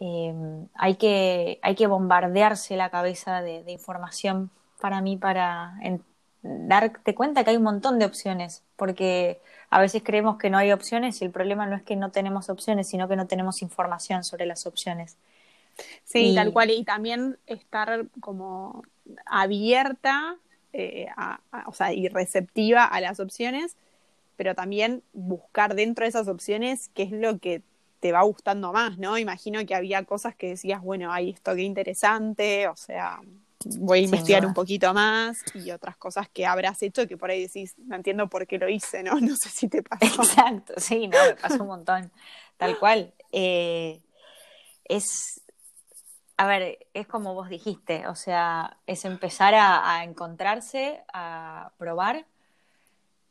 Eh, 0.00 0.34
hay, 0.74 0.96
que, 0.96 1.60
hay 1.62 1.76
que 1.76 1.86
bombardearse 1.86 2.76
la 2.76 2.90
cabeza 2.90 3.42
de, 3.42 3.62
de 3.62 3.70
información 3.70 4.50
para 4.80 5.00
mí 5.00 5.16
para 5.16 5.74
darte 6.42 7.14
cuenta 7.14 7.44
que 7.44 7.50
hay 7.50 7.56
un 7.56 7.62
montón 7.62 8.00
de 8.00 8.06
opciones, 8.06 8.64
porque 8.74 9.40
a 9.72 9.80
veces 9.80 10.02
creemos 10.04 10.36
que 10.36 10.50
no 10.50 10.58
hay 10.58 10.70
opciones 10.70 11.22
y 11.22 11.24
el 11.24 11.30
problema 11.30 11.66
no 11.66 11.74
es 11.76 11.82
que 11.82 11.96
no 11.96 12.10
tenemos 12.10 12.50
opciones, 12.50 12.88
sino 12.88 13.08
que 13.08 13.16
no 13.16 13.26
tenemos 13.26 13.62
información 13.62 14.22
sobre 14.22 14.44
las 14.44 14.66
opciones. 14.66 15.16
Sí, 16.04 16.34
tal 16.34 16.52
cual, 16.52 16.70
y 16.70 16.84
también 16.84 17.38
estar 17.46 18.04
como 18.20 18.84
abierta 19.24 20.36
eh, 20.74 21.06
o 21.66 21.72
sea, 21.72 21.94
y 21.94 22.08
receptiva 22.08 22.84
a 22.84 23.00
las 23.00 23.18
opciones, 23.18 23.76
pero 24.36 24.54
también 24.54 25.02
buscar 25.14 25.74
dentro 25.74 26.04
de 26.04 26.10
esas 26.10 26.28
opciones 26.28 26.90
qué 26.92 27.04
es 27.04 27.12
lo 27.12 27.38
que 27.38 27.62
te 28.00 28.12
va 28.12 28.20
gustando 28.22 28.74
más, 28.74 28.98
¿no? 28.98 29.16
Imagino 29.16 29.64
que 29.64 29.74
había 29.74 30.04
cosas 30.04 30.34
que 30.34 30.48
decías, 30.48 30.82
bueno, 30.82 31.12
hay 31.12 31.30
esto 31.30 31.54
qué 31.54 31.62
interesante, 31.62 32.68
o 32.68 32.76
sea, 32.76 33.20
voy 33.78 34.00
a 34.00 34.02
investigar 34.02 34.46
un 34.46 34.54
poquito 34.54 34.92
más 34.94 35.42
y 35.54 35.70
otras 35.70 35.96
cosas 35.96 36.28
que 36.28 36.46
habrás 36.46 36.82
hecho 36.82 37.06
que 37.06 37.16
por 37.16 37.30
ahí 37.30 37.42
decís, 37.42 37.74
no 37.78 37.96
entiendo 37.96 38.28
por 38.28 38.46
qué 38.46 38.58
lo 38.58 38.68
hice, 38.68 39.02
¿no? 39.02 39.12
No 39.20 39.36
sé 39.36 39.48
si 39.48 39.68
te 39.68 39.82
pasó. 39.82 40.22
Exacto, 40.22 40.74
sí, 40.76 41.08
no, 41.08 41.18
me 41.24 41.34
pasó 41.36 41.62
un 41.62 41.68
montón, 41.68 42.10
tal 42.56 42.78
cual. 42.78 43.12
Eh, 43.32 44.00
es, 44.84 45.40
a 46.36 46.46
ver, 46.46 46.78
es 46.94 47.06
como 47.06 47.34
vos 47.34 47.48
dijiste, 47.48 48.06
o 48.08 48.14
sea, 48.14 48.76
es 48.86 49.04
empezar 49.04 49.54
a, 49.54 50.04
encontrarse, 50.04 51.02
a 51.12 51.72
probar. 51.78 52.26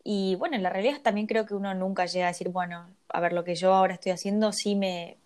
Y 0.04 0.36
bueno, 0.36 0.56
en 0.56 0.64
la 0.64 0.70
realidad 0.70 1.02
también 1.02 1.28
creo 1.28 1.46
que 1.46 1.54
uno 1.54 1.74
nunca 1.76 2.06
llega 2.06 2.26
a 2.26 2.30
decir, 2.30 2.50
bueno, 2.50 2.88
a 3.10 3.20
ver, 3.20 3.34
lo 3.34 3.44
que 3.44 3.56
yo 3.56 3.74
ahora 3.74 3.94
estoy 3.94 4.12
haciendo 4.12 4.52
sí 4.52 4.76
me... 4.76 5.18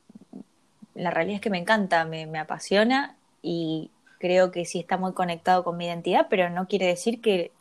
La 0.93 1.12
realidad 1.12 1.35
es 1.35 1.41
que 1.41 1.50
me 1.50 1.57
encanta, 1.57 2.05
me, 2.05 2.25
me 2.25 2.39
apasiona 2.39 3.17
y 3.41 3.91
creo 4.19 4.51
que 4.51 4.65
sí 4.65 4.79
está 4.79 4.98
muy 4.98 5.13
conectado 5.13 5.63
con 5.63 5.77
mi 5.77 5.86
identidad, 5.86 6.27
pero 6.29 6.50
no 6.50 6.67
quiere 6.67 6.88
decir 6.88 7.22
que 7.22 7.51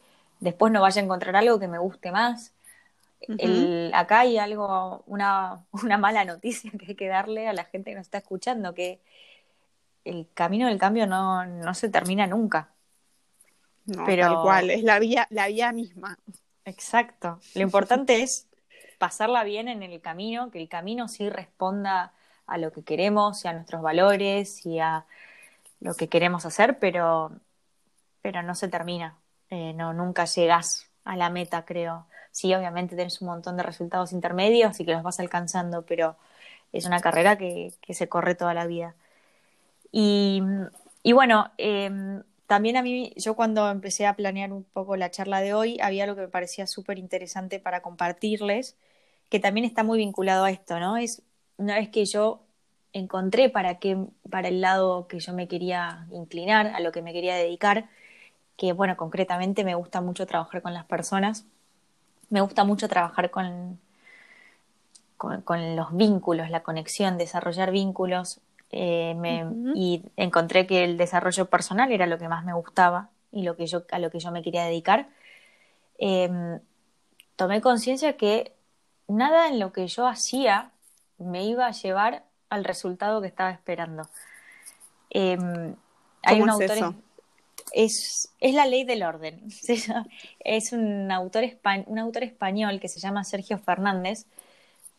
después 0.40 0.72
no 0.72 0.82
vaya 0.82 1.00
a 1.00 1.04
encontrar 1.04 1.36
algo 1.36 1.58
que 1.58 1.68
me 1.68 1.78
guste 1.78 2.10
más. 2.10 2.52
acá 3.92 4.20
hay 4.20 4.38
algo, 4.38 5.02
una, 5.06 5.64
una 5.72 5.98
mala 5.98 6.24
noticia 6.24 6.70
que 6.78 6.86
hay 6.88 6.94
que 6.94 7.08
darle 7.08 7.48
a 7.48 7.52
la 7.52 7.64
gente 7.64 7.90
que 7.90 7.96
nos 7.96 8.06
está 8.06 8.18
escuchando, 8.18 8.74
que 8.74 9.00
el 10.04 10.28
camino 10.34 10.68
del 10.68 10.78
cambio 10.78 11.06
no, 11.06 11.46
no 11.46 11.74
se 11.74 11.88
termina 11.88 12.26
nunca. 12.26 12.70
No, 13.86 14.04
pero... 14.04 14.22
tal 14.22 14.42
cual, 14.42 14.70
es 14.70 14.82
la 14.82 14.98
vía, 14.98 15.26
la 15.30 15.48
vía 15.48 15.72
misma. 15.72 16.18
Exacto. 16.64 17.40
Lo 17.54 17.62
importante 17.62 18.22
es 18.22 18.48
pasarla 18.98 19.44
bien 19.44 19.68
en 19.68 19.82
el 19.82 20.00
camino, 20.00 20.50
que 20.50 20.60
el 20.60 20.68
camino 20.68 21.08
sí 21.08 21.28
responda 21.28 22.12
a 22.46 22.58
lo 22.58 22.72
que 22.72 22.82
queremos 22.82 23.44
y 23.44 23.48
a 23.48 23.52
nuestros 23.52 23.82
valores 23.82 24.64
y 24.66 24.78
a 24.78 25.06
lo 25.84 25.94
que 25.96 26.08
queremos 26.08 26.46
hacer, 26.46 26.80
pero, 26.80 27.32
pero 28.22 28.42
no 28.42 28.54
se 28.56 28.68
termina. 28.68 29.18
Eh, 29.50 29.74
no, 29.74 29.94
nunca 29.94 30.26
llegas 30.26 30.90
a 31.04 31.16
la 31.16 31.30
meta, 31.30 31.64
creo. 31.66 32.06
Sí, 32.32 32.54
obviamente 32.54 32.96
tienes 32.96 33.20
un 33.22 33.28
montón 33.28 33.56
de 33.56 33.64
resultados 33.64 34.12
intermedios 34.12 34.80
y 34.80 34.86
que 34.86 34.92
los 34.92 35.02
vas 35.04 35.20
alcanzando, 35.20 35.86
pero 35.86 36.16
es 36.72 36.86
una 36.86 37.00
carrera 37.00 37.38
que, 37.38 37.74
que 37.82 37.94
se 37.94 38.08
corre 38.08 38.34
toda 38.34 38.54
la 38.54 38.66
vida. 38.66 38.96
Y, 39.92 40.42
y 41.02 41.12
bueno, 41.12 41.52
em, 41.58 42.22
también 42.46 42.76
a 42.76 42.82
mí, 42.82 43.12
yo 43.16 43.36
cuando 43.36 43.70
empecé 43.70 44.06
a 44.06 44.16
planear 44.16 44.52
un 44.52 44.64
poco 44.64 44.96
la 44.96 45.10
charla 45.10 45.40
de 45.40 45.54
hoy, 45.54 45.78
había 45.80 46.04
algo 46.04 46.16
que 46.16 46.22
me 46.22 46.28
parecía 46.28 46.66
súper 46.66 46.98
interesante 46.98 47.60
para 47.60 47.82
compartirles, 47.82 48.76
que 49.30 49.40
también 49.40 49.66
está 49.66 49.84
muy 49.84 49.98
vinculado 49.98 50.44
a 50.44 50.50
esto, 50.50 50.80
¿no? 50.80 50.96
Es 50.96 51.22
una 51.56 51.76
vez 51.76 51.88
que 51.90 52.04
yo 52.06 52.43
encontré 52.94 53.50
para 53.50 53.78
qué, 53.78 53.98
para 54.30 54.48
el 54.48 54.60
lado 54.62 55.06
que 55.08 55.18
yo 55.18 55.34
me 55.34 55.48
quería 55.48 56.06
inclinar, 56.12 56.68
a 56.68 56.80
lo 56.80 56.92
que 56.92 57.02
me 57.02 57.12
quería 57.12 57.34
dedicar, 57.34 57.90
que 58.56 58.72
bueno, 58.72 58.96
concretamente 58.96 59.64
me 59.64 59.74
gusta 59.74 60.00
mucho 60.00 60.26
trabajar 60.26 60.62
con 60.62 60.72
las 60.72 60.86
personas, 60.86 61.44
me 62.30 62.40
gusta 62.40 62.64
mucho 62.64 62.88
trabajar 62.88 63.30
con, 63.30 63.78
con, 65.16 65.76
los 65.76 65.94
vínculos, 65.96 66.50
la 66.50 66.62
conexión, 66.62 67.18
desarrollar 67.18 67.72
vínculos, 67.72 68.40
eh, 68.70 69.14
y 69.74 70.02
encontré 70.16 70.66
que 70.66 70.84
el 70.84 70.96
desarrollo 70.96 71.46
personal 71.46 71.92
era 71.92 72.06
lo 72.06 72.18
que 72.18 72.28
más 72.28 72.44
me 72.44 72.54
gustaba 72.54 73.10
y 73.30 73.42
lo 73.42 73.56
que 73.56 73.66
yo, 73.66 73.84
a 73.90 73.98
lo 73.98 74.10
que 74.10 74.18
yo 74.20 74.30
me 74.30 74.42
quería 74.42 74.64
dedicar. 74.64 75.08
Em, 75.98 76.60
tomé 77.36 77.60
conciencia 77.60 78.16
que 78.16 78.52
nada 79.06 79.48
en 79.48 79.58
lo 79.60 79.72
que 79.72 79.86
yo 79.86 80.06
hacía 80.06 80.70
me 81.18 81.44
iba 81.44 81.66
a 81.66 81.72
llevar 81.72 82.24
al 82.54 82.64
resultado 82.64 83.20
que 83.20 83.28
estaba 83.28 83.50
esperando. 83.50 84.08
Em, 85.10 85.74
hay 86.22 86.40
un 86.40 86.48
es 86.48 86.70
autor. 86.70 86.94
Es, 87.72 88.32
es, 88.40 88.54
la 88.54 88.66
ley 88.66 88.84
del 88.84 89.02
orden. 89.02 89.42
Es 90.40 90.72
un 90.72 91.10
autor, 91.10 91.44
un 91.86 91.98
autor 91.98 92.24
español 92.24 92.80
que 92.80 92.88
se 92.88 93.00
llama 93.00 93.24
Sergio 93.24 93.58
Fernández. 93.58 94.26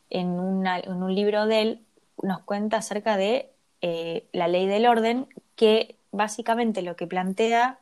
En, 0.09 0.65
en 0.65 1.03
un 1.03 1.15
libro 1.15 1.45
de 1.45 1.61
él 1.61 1.85
nos 2.21 2.41
cuenta 2.41 2.77
acerca 2.77 3.17
de 3.17 3.49
eh, 3.81 4.25
la 4.31 4.47
ley 4.47 4.67
del 4.67 4.85
orden, 4.87 5.27
que 5.55 5.95
básicamente 6.11 6.81
lo 6.81 6.95
que 6.95 7.07
plantea 7.07 7.79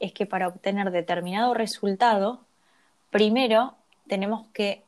es 0.00 0.12
que 0.12 0.26
para 0.26 0.48
obtener 0.48 0.90
determinado 0.90 1.54
resultado, 1.54 2.40
primero 3.10 3.74
tenemos 4.08 4.46
que 4.52 4.82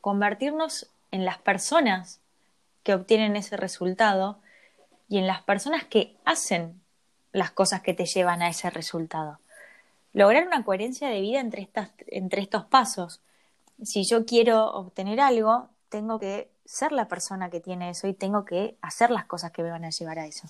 convertirnos 0.00 0.88
en 1.10 1.24
las 1.24 1.38
personas 1.38 2.20
que 2.82 2.94
obtienen 2.94 3.36
ese 3.36 3.56
resultado 3.56 4.38
y 5.08 5.18
en 5.18 5.26
las 5.26 5.42
personas 5.42 5.84
que 5.84 6.16
hacen 6.24 6.80
las 7.32 7.50
cosas 7.50 7.82
que 7.82 7.94
te 7.94 8.06
llevan 8.06 8.42
a 8.42 8.48
ese 8.48 8.70
resultado. 8.70 9.38
Lograr 10.12 10.46
una 10.46 10.64
coherencia 10.64 11.08
de 11.08 11.20
vida 11.20 11.40
entre, 11.40 11.62
estas, 11.62 11.90
entre 12.06 12.42
estos 12.42 12.64
pasos. 12.64 13.20
Si 13.82 14.04
yo 14.04 14.26
quiero 14.26 14.66
obtener 14.72 15.20
algo, 15.20 15.68
tengo 15.88 16.18
que 16.18 16.48
ser 16.64 16.92
la 16.92 17.08
persona 17.08 17.50
que 17.50 17.60
tiene 17.60 17.90
eso 17.90 18.06
y 18.06 18.14
tengo 18.14 18.44
que 18.44 18.76
hacer 18.80 19.10
las 19.10 19.24
cosas 19.24 19.52
que 19.52 19.62
me 19.62 19.70
van 19.70 19.84
a 19.84 19.90
llevar 19.90 20.18
a 20.18 20.26
eso. 20.26 20.48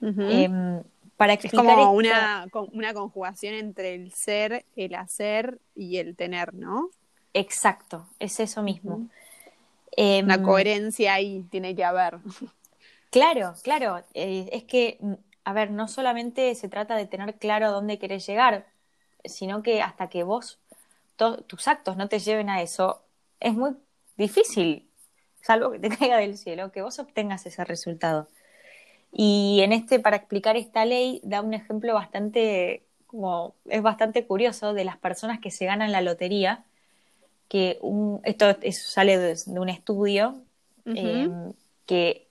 Em, 0.00 0.82
para 1.16 1.34
es 1.34 1.52
como 1.52 1.92
una, 1.92 2.46
una 2.72 2.94
conjugación 2.94 3.54
entre 3.54 3.94
el 3.94 4.12
ser, 4.12 4.64
el 4.76 4.94
hacer 4.94 5.58
y 5.74 5.98
el 5.98 6.16
tener, 6.16 6.54
¿no? 6.54 6.88
Exacto, 7.34 8.06
es 8.18 8.40
eso 8.40 8.62
mismo. 8.62 9.08
Una 10.00 10.34
em, 10.34 10.42
coherencia 10.42 11.14
ahí 11.14 11.42
tiene 11.50 11.74
que 11.74 11.84
haber. 11.84 12.18
Claro, 13.10 13.54
claro. 13.62 14.02
Eh, 14.14 14.48
es 14.52 14.64
que, 14.64 14.96
mm, 15.00 15.14
a 15.44 15.52
ver, 15.52 15.70
no 15.70 15.88
solamente 15.88 16.54
se 16.54 16.68
trata 16.68 16.96
de 16.96 17.06
tener 17.06 17.34
claro 17.34 17.66
a 17.66 17.70
dónde 17.70 17.98
querés 17.98 18.26
llegar, 18.26 18.66
sino 19.24 19.62
que 19.62 19.82
hasta 19.82 20.08
que 20.08 20.22
vos, 20.22 20.60
tus 21.46 21.68
actos 21.68 21.96
no 21.96 22.08
te 22.08 22.18
lleven 22.18 22.48
a 22.48 22.62
eso, 22.62 23.02
es 23.40 23.54
muy 23.54 23.76
difícil, 24.16 24.88
salvo 25.42 25.72
que 25.72 25.78
te 25.78 25.88
caiga 25.96 26.16
del 26.16 26.38
cielo, 26.38 26.72
que 26.72 26.82
vos 26.82 26.98
obtengas 26.98 27.44
ese 27.46 27.64
resultado. 27.64 28.28
Y 29.12 29.60
en 29.62 29.72
este, 29.72 30.00
para 30.00 30.16
explicar 30.16 30.56
esta 30.56 30.84
ley, 30.84 31.20
da 31.24 31.42
un 31.42 31.52
ejemplo 31.52 31.94
bastante, 31.94 32.86
como, 33.06 33.54
es 33.66 33.82
bastante 33.82 34.26
curioso 34.26 34.72
de 34.72 34.84
las 34.84 34.96
personas 34.98 35.40
que 35.40 35.50
se 35.50 35.66
ganan 35.66 35.92
la 35.92 36.00
lotería, 36.00 36.64
que 37.50 37.78
un, 37.82 38.20
esto 38.22 38.46
sale 38.70 39.18
de, 39.18 39.36
un 39.48 39.68
estudio 39.68 40.40
em, 40.84 41.52
que 41.84 42.28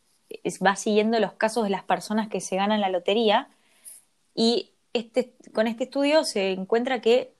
va 0.66 0.78
siguiendo 0.78 1.20
los 1.20 1.34
casos 1.34 1.66
de 1.66 1.70
las 1.70 1.84
personas 1.84 2.30
que 2.30 2.40
se 2.40 2.56
ganan 2.56 2.80
la 2.80 2.88
lotería 2.88 3.50
y 4.34 4.72
este, 4.94 5.34
con 5.54 5.68
este 5.68 5.84
estudio 5.84 6.24
se 6.24 6.54
encuentra 6.54 7.02
que 7.02 7.34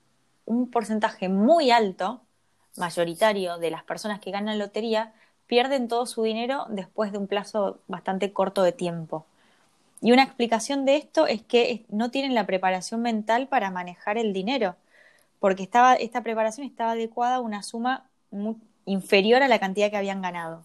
un 0.44 0.70
porcentaje 0.70 1.30
muy 1.30 1.70
alto, 1.70 2.20
mayoritario, 2.76 3.56
de 3.56 3.70
las 3.70 3.82
personas 3.82 4.20
que 4.20 4.30
ganan 4.30 4.58
lotería 4.58 5.14
pierden 5.46 5.88
todo 5.88 6.04
su 6.04 6.22
dinero 6.22 6.66
después 6.68 7.12
de 7.12 7.18
un 7.18 7.28
plazo 7.28 7.80
bastante 7.88 8.34
corto 8.34 8.62
de 8.62 8.72
tiempo. 8.72 9.24
Y 10.02 10.12
una 10.12 10.24
explicación 10.24 10.84
de 10.84 10.96
esto 10.96 11.26
es 11.26 11.40
que 11.40 11.86
no 11.88 12.10
tienen 12.10 12.34
la 12.34 12.44
preparación 12.44 13.00
mental 13.00 13.48
para 13.48 13.70
manejar 13.70 14.18
el 14.18 14.34
dinero, 14.34 14.76
porque 15.40 15.64
estaba, 15.64 15.94
esta 15.94 16.22
preparación 16.22 16.66
estaba 16.66 16.92
adecuada 16.92 17.36
a 17.36 17.40
una 17.40 17.62
suma 17.62 18.08
inferior 18.84 19.42
a 19.42 19.48
la 19.48 19.58
cantidad 19.58 19.90
que 19.90 19.96
habían 19.96 20.22
ganado. 20.22 20.64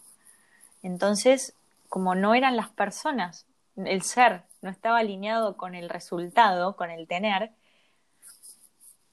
Entonces, 0.83 1.55
como 1.89 2.13
no 2.13 2.35
eran 2.35 2.55
las 2.55 2.69
personas, 2.69 3.47
el 3.75 4.03
ser 4.03 4.43
no 4.61 4.69
estaba 4.69 4.99
alineado 4.99 5.57
con 5.57 5.73
el 5.73 5.89
resultado, 5.89 6.75
con 6.75 6.91
el 6.91 7.07
tener, 7.07 7.51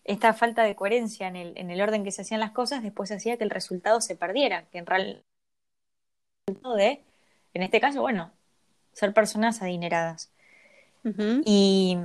esta 0.04 0.35
falta 0.35 0.64
de 0.64 0.75
coherencia 0.75 1.28
en 1.28 1.37
el, 1.37 1.52
en 1.57 1.71
el 1.71 1.81
orden 1.81 2.04
que 2.04 2.11
se 2.11 2.23
hacían 2.23 2.40
las 2.40 2.50
cosas 2.50 2.83
después 2.83 3.12
hacía 3.12 3.37
que 3.37 3.45
el 3.45 3.50
resultado 3.50 4.00
se 4.00 4.16
perdiera, 4.16 4.64
que 4.73 4.78
en 4.78 4.87
realidad 4.87 5.23
de, 6.76 7.04
en 7.54 7.62
este 7.62 7.81
caso, 7.81 8.00
bueno, 8.00 8.33
ser 8.92 9.14
personas 9.14 9.62
adineradas. 9.62 10.31
y, 11.45 11.99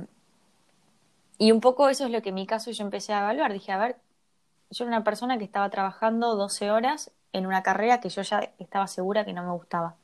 y 1.38 1.52
un 1.52 1.60
poco 1.60 1.88
eso 1.88 2.04
es 2.06 2.10
lo 2.10 2.20
que 2.22 2.30
en 2.30 2.34
mi 2.34 2.46
caso 2.46 2.70
yo 2.72 2.84
empecé 2.84 3.12
a 3.12 3.20
evaluar. 3.20 3.52
Dije, 3.52 3.72
a 3.72 3.78
ver, 3.78 3.96
yo 4.70 4.84
era 4.84 4.96
una 4.96 5.04
persona 5.04 5.38
que 5.38 5.44
estaba 5.44 5.70
trabajando 5.70 6.36
12 6.36 6.70
horas 6.70 7.12
en 7.32 7.46
una 7.46 7.62
carrera 7.62 8.00
que 8.00 8.08
yo 8.08 8.22
ya 8.22 8.52
estaba 8.58 8.86
segura 8.88 9.24
que 9.24 9.32
no 9.32 9.44
me 9.44 9.52
gustaba. 9.52 9.96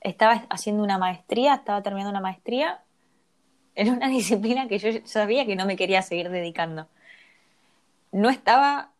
Estaba 0.00 0.44
haciendo 0.50 0.82
una 0.82 0.98
maestría, 0.98 1.54
estaba 1.54 1.82
terminando 1.82 2.10
una 2.10 2.20
maestría 2.20 2.82
en 3.74 3.92
una 3.92 4.08
disciplina 4.10 4.68
que 4.68 4.78
yo 4.78 4.90
sabía 5.04 5.46
que 5.46 5.56
no 5.56 5.66
me 5.66 5.76
quería 5.76 6.02
seguir 6.02 6.30
dedicando. 6.30 6.88
No 8.12 8.28
estaba 8.30 8.90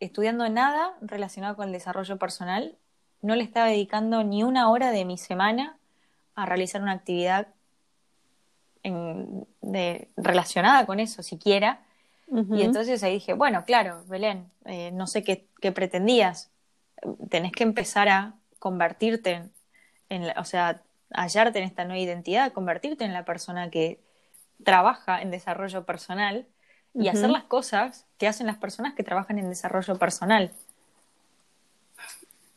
estudiando 0.00 0.48
nada 0.48 0.94
relacionado 1.00 1.56
con 1.56 1.68
el 1.68 1.72
desarrollo 1.72 2.18
personal, 2.18 2.76
no 3.22 3.34
le 3.36 3.44
estaba 3.44 3.68
dedicando 3.68 4.22
ni 4.24 4.42
una 4.42 4.70
hora 4.70 4.90
de 4.90 5.04
mi 5.04 5.16
semana 5.16 5.78
a 6.34 6.46
realizar 6.46 6.82
una 6.82 6.92
actividad 6.92 7.48
relacionada 10.16 10.86
con 10.86 11.00
eso, 11.00 11.22
siquiera. 11.22 11.80
Y 12.50 12.62
entonces 12.62 13.02
ahí 13.02 13.14
dije, 13.14 13.34
bueno, 13.34 13.64
claro, 13.64 14.02
Belén, 14.06 14.50
eh, 14.64 14.90
no 14.92 15.06
sé 15.06 15.22
qué, 15.22 15.46
pretendías. 15.72 16.50
Tenés 17.28 17.52
que 17.52 17.64
empezar 17.64 18.08
a 18.08 18.34
convertirte 18.58 19.42
en, 20.08 20.38
o 20.38 20.44
sea, 20.44 20.82
hallarte 21.10 21.58
en 21.58 21.64
esta 21.64 21.84
nueva 21.84 22.00
identidad, 22.00 22.52
convertirte 22.52 23.04
en 23.04 23.12
la 23.12 23.24
persona 23.24 23.70
que 23.70 24.00
trabaja 24.62 25.20
en 25.20 25.30
desarrollo 25.30 25.84
personal 25.84 26.46
y 26.94 27.08
hacer 27.08 27.30
las 27.30 27.44
cosas 27.44 28.06
que 28.18 28.28
hacen 28.28 28.46
las 28.46 28.56
personas 28.56 28.94
que 28.94 29.02
trabajan 29.02 29.38
en 29.38 29.48
desarrollo 29.48 29.98
personal. 29.98 30.52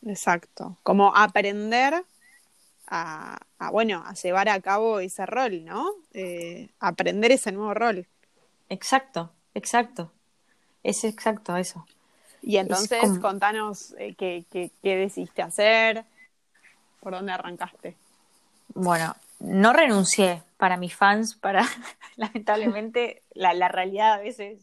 Exacto. 0.06 0.76
Como 0.82 1.14
aprender 1.14 2.04
a, 2.90 3.38
bueno, 3.70 4.02
a 4.06 4.14
llevar 4.14 4.48
a 4.48 4.60
cabo 4.60 5.00
ese 5.00 5.26
rol, 5.26 5.64
¿no? 5.64 5.90
Eh, 6.12 6.70
aprender 6.80 7.32
ese 7.32 7.52
nuevo 7.52 7.74
rol. 7.74 8.06
Exacto, 8.68 9.32
exacto. 9.54 10.12
Es 10.82 11.04
exacto 11.04 11.56
eso. 11.56 11.86
Y 12.42 12.56
entonces, 12.56 13.18
contanos 13.18 13.94
eh, 13.98 14.14
qué, 14.16 14.44
qué, 14.50 14.70
qué 14.82 14.96
decidiste 14.96 15.42
hacer, 15.42 16.04
por 17.00 17.12
dónde 17.12 17.32
arrancaste. 17.32 17.96
Bueno, 18.74 19.14
no 19.40 19.72
renuncié 19.72 20.42
para 20.56 20.76
mis 20.76 20.94
fans, 20.94 21.34
para 21.34 21.64
lamentablemente 22.16 23.22
la, 23.34 23.54
la 23.54 23.68
realidad 23.68 24.14
a 24.14 24.18
veces. 24.18 24.60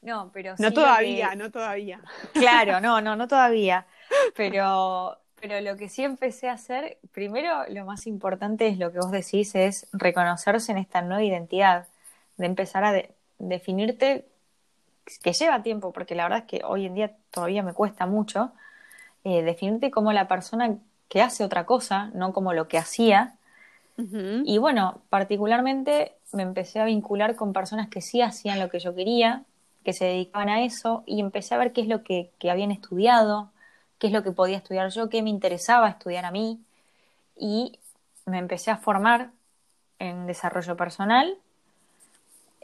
No, 0.00 0.30
pero 0.32 0.54
no 0.58 0.72
todavía, 0.72 1.34
no 1.36 1.50
todavía. 1.50 2.00
Claro, 2.32 2.80
no, 2.80 3.00
no, 3.00 3.14
no 3.14 3.28
todavía. 3.28 3.86
Pero 4.36 5.16
pero 5.42 5.60
lo 5.60 5.76
que 5.76 5.88
sí 5.88 6.04
empecé 6.04 6.48
a 6.48 6.52
hacer, 6.52 6.98
primero 7.10 7.64
lo 7.68 7.84
más 7.84 8.06
importante 8.06 8.68
es 8.68 8.78
lo 8.78 8.92
que 8.92 8.98
vos 8.98 9.10
decís, 9.10 9.56
es 9.56 9.88
reconocerse 9.92 10.70
en 10.70 10.78
esta 10.78 11.02
nueva 11.02 11.24
identidad, 11.24 11.88
de 12.36 12.46
empezar 12.46 12.84
a 12.84 13.02
definirte, 13.40 14.24
que 15.20 15.32
lleva 15.32 15.64
tiempo, 15.64 15.92
porque 15.92 16.14
la 16.14 16.22
verdad 16.22 16.38
es 16.38 16.44
que 16.44 16.64
hoy 16.64 16.86
en 16.86 16.94
día 16.94 17.16
todavía 17.32 17.64
me 17.64 17.72
cuesta 17.72 18.06
mucho, 18.06 18.52
eh, 19.24 19.42
definirte 19.42 19.90
como 19.90 20.12
la 20.12 20.28
persona 20.28 20.76
que 21.08 21.20
hace 21.20 21.42
otra 21.42 21.66
cosa, 21.66 22.12
no 22.14 22.32
como 22.32 22.52
lo 22.52 22.68
que 22.68 22.78
hacía. 22.78 23.34
Y 23.96 24.58
bueno, 24.58 25.02
particularmente 25.10 26.12
me 26.32 26.44
empecé 26.44 26.80
a 26.80 26.84
vincular 26.84 27.34
con 27.34 27.52
personas 27.52 27.88
que 27.88 28.00
sí 28.00 28.22
hacían 28.22 28.60
lo 28.60 28.68
que 28.68 28.78
yo 28.78 28.94
quería, 28.94 29.42
que 29.84 29.92
se 29.92 30.04
dedicaban 30.04 30.48
a 30.48 30.62
eso, 30.62 31.02
y 31.04 31.20
empecé 31.20 31.56
a 31.56 31.58
ver 31.58 31.72
qué 31.72 31.80
es 31.80 31.88
lo 31.88 32.04
que 32.04 32.30
habían 32.48 32.70
estudiado, 32.70 33.51
qué 34.02 34.08
es 34.08 34.12
lo 34.12 34.24
que 34.24 34.32
podía 34.32 34.56
estudiar 34.56 34.88
yo, 34.90 35.08
qué 35.08 35.22
me 35.22 35.30
interesaba 35.30 35.88
estudiar 35.88 36.24
a 36.24 36.32
mí 36.32 36.58
y 37.36 37.78
me 38.26 38.38
empecé 38.38 38.72
a 38.72 38.76
formar 38.76 39.30
en 40.00 40.26
desarrollo 40.26 40.76
personal. 40.76 41.38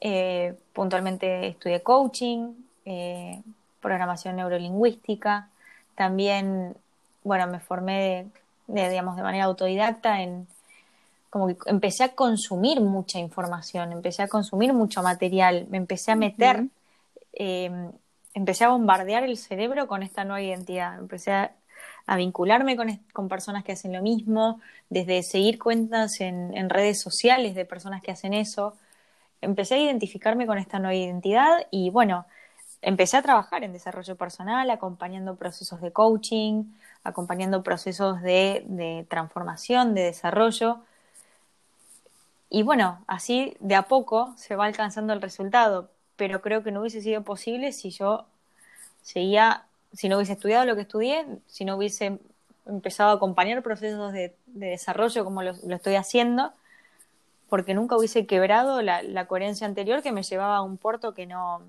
Eh, 0.01 0.59
puntualmente 0.73 1.47
estudié 1.47 1.81
coaching, 1.81 2.55
eh, 2.85 3.41
programación 3.81 4.35
neurolingüística, 4.35 5.49
también, 5.95 6.75
bueno, 7.23 7.47
me 7.47 7.61
formé 7.61 8.27
de, 8.67 8.91
digamos, 8.91 9.15
de 9.15 9.23
manera 9.23 9.45
autodidacta 9.45 10.21
en, 10.23 10.49
como 11.31 11.47
que 11.47 11.57
empecé 11.67 12.03
a 12.03 12.17
consumir 12.17 12.81
mucha 12.81 13.21
información, 13.21 13.93
empecé 13.93 14.25
a 14.25 14.29
consumir 14.29 14.73
mucho 14.73 15.05
material, 15.05 15.69
me 15.71 15.77
empecé 15.77 16.11
a 16.11 16.17
meter 16.17 16.65
empecé 18.39 18.65
a 18.65 18.69
bombardear 18.69 19.25
el 19.25 19.37
cerebro 19.37 19.89
con 19.89 20.03
esta 20.03 20.25
nueva 20.25 20.41
identidad, 20.41 20.99
empecé 20.99 21.33
a, 21.33 21.55
vincularme 22.17 22.77
con, 23.13 23.29
personas 23.29 23.65
que 23.65 23.73
hacen 23.73 23.93
lo 23.93 24.01
mismo, 24.01 24.61
desde 24.89 25.23
seguir 25.23 25.59
cuentas 25.59 26.21
en, 26.21 26.71
redes 26.71 27.03
sociales 27.03 27.55
de 27.55 27.67
personas 27.67 28.01
que 28.01 28.13
hacen 28.13 28.33
eso, 28.33 28.75
empecé 29.43 29.75
a 29.75 29.79
identificarme 29.79 30.47
con 30.47 30.59
esta 30.59 30.79
nueva 30.79 30.95
identidad 30.95 31.67
y 31.71 31.91
bueno, 31.91 32.27
empecé 32.81 33.19
a 33.19 33.23
trabajar 33.23 33.65
en 33.65 33.73
desarrollo 33.73 34.17
personal, 34.17 34.71
acompañando 34.71 35.37
procesos 35.37 35.81
de 35.83 35.93
coaching, 35.93 36.65
acompañando 37.05 37.63
procesos 37.63 38.23
de, 38.23 38.65
de 38.69 39.07
transformación, 39.11 39.95
de 39.95 40.05
desarrollo. 40.05 40.81
Y 42.49 42.63
bueno, 42.63 43.05
así 43.07 43.57
de 43.61 43.75
a 43.75 43.83
poco 43.83 44.35
se 44.37 44.57
va 44.57 44.65
alcanzando 44.67 45.13
el 45.13 45.21
resultado, 45.21 45.91
pero 46.19 46.43
creo 46.43 46.63
que 46.63 46.73
no 46.73 46.81
hubiese 46.81 47.01
sido 47.01 47.23
posible 47.23 47.73
si 47.73 47.91
yo 47.91 48.27
seguía, 49.01 49.65
si 49.95 50.11
no 50.11 50.17
hubiese 50.17 50.33
estudiado 50.33 50.67
lo 50.67 50.75
que 50.75 50.83
estudié, 50.83 51.25
si 51.47 51.65
no 51.65 51.77
hubiese 51.77 52.19
empezado 52.67 53.11
a 53.11 53.15
acompañar 53.15 53.63
procesos 53.63 54.13
de, 54.13 54.35
desarrollo 54.47 55.25
como 55.25 55.43
lo, 55.43 55.53
estoy 55.53 55.95
haciendo, 55.95 56.53
porque 57.49 57.73
nunca 57.73 57.97
hubiese 57.97 58.27
quebrado 58.27 58.83
la, 58.83 59.27
coherencia 59.29 59.67
anterior 59.67 60.03
que 60.03 60.13
me 60.13 60.25
llevaba 60.25 60.57
a 60.57 60.63
un 60.63 60.77
puerto 60.77 61.15
que 61.15 61.25
no... 61.25 61.63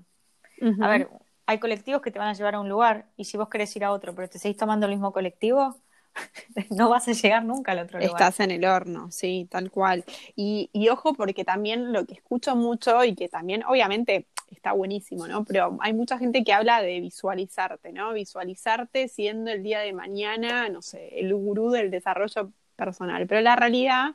A 0.82 0.88
ver, 0.88 1.08
hay 1.46 1.58
colectivos 1.58 2.02
que 2.02 2.10
te 2.10 2.18
van 2.18 2.28
a 2.28 2.34
llevar 2.34 2.56
a 2.56 2.60
un 2.60 2.68
lugar 2.68 3.06
y 3.16 3.24
si 3.24 3.38
vos 3.38 3.48
querés 3.48 3.74
ir 3.76 3.84
a 3.84 3.92
otro, 3.92 4.14
pero 4.14 4.28
te 4.28 4.38
seguís 4.38 4.58
tomando 4.58 4.86
el 4.86 4.92
mismo 4.92 5.12
colectivo, 5.12 5.76
no 6.70 6.88
vas 6.88 7.08
a 7.08 7.12
llegar 7.12 7.44
nunca 7.44 7.72
al 7.72 7.80
otro 7.80 7.98
lugar. 7.98 8.12
Estás 8.12 8.40
en 8.40 8.50
el 8.50 8.64
horno, 8.64 9.10
sí, 9.10 9.46
tal 9.50 9.70
cual. 9.70 10.04
Y, 10.36 10.70
y, 10.72 10.88
ojo, 10.88 11.14
porque 11.14 11.44
también 11.44 11.92
lo 11.92 12.04
que 12.04 12.14
escucho 12.14 12.56
mucho 12.56 13.04
y 13.04 13.14
que 13.14 13.28
también, 13.28 13.64
obviamente, 13.64 14.26
está 14.50 14.72
buenísimo, 14.72 15.26
¿no? 15.26 15.44
Pero 15.44 15.78
hay 15.80 15.92
mucha 15.92 16.18
gente 16.18 16.44
que 16.44 16.52
habla 16.52 16.82
de 16.82 17.00
visualizarte, 17.00 17.92
¿no? 17.92 18.12
Visualizarte 18.12 19.08
siendo 19.08 19.50
el 19.50 19.62
día 19.62 19.80
de 19.80 19.92
mañana, 19.92 20.68
no 20.68 20.82
sé, 20.82 21.20
el 21.20 21.34
gurú 21.34 21.70
del 21.70 21.90
desarrollo 21.90 22.50
personal. 22.76 23.26
Pero 23.26 23.40
la 23.40 23.56
realidad 23.56 24.14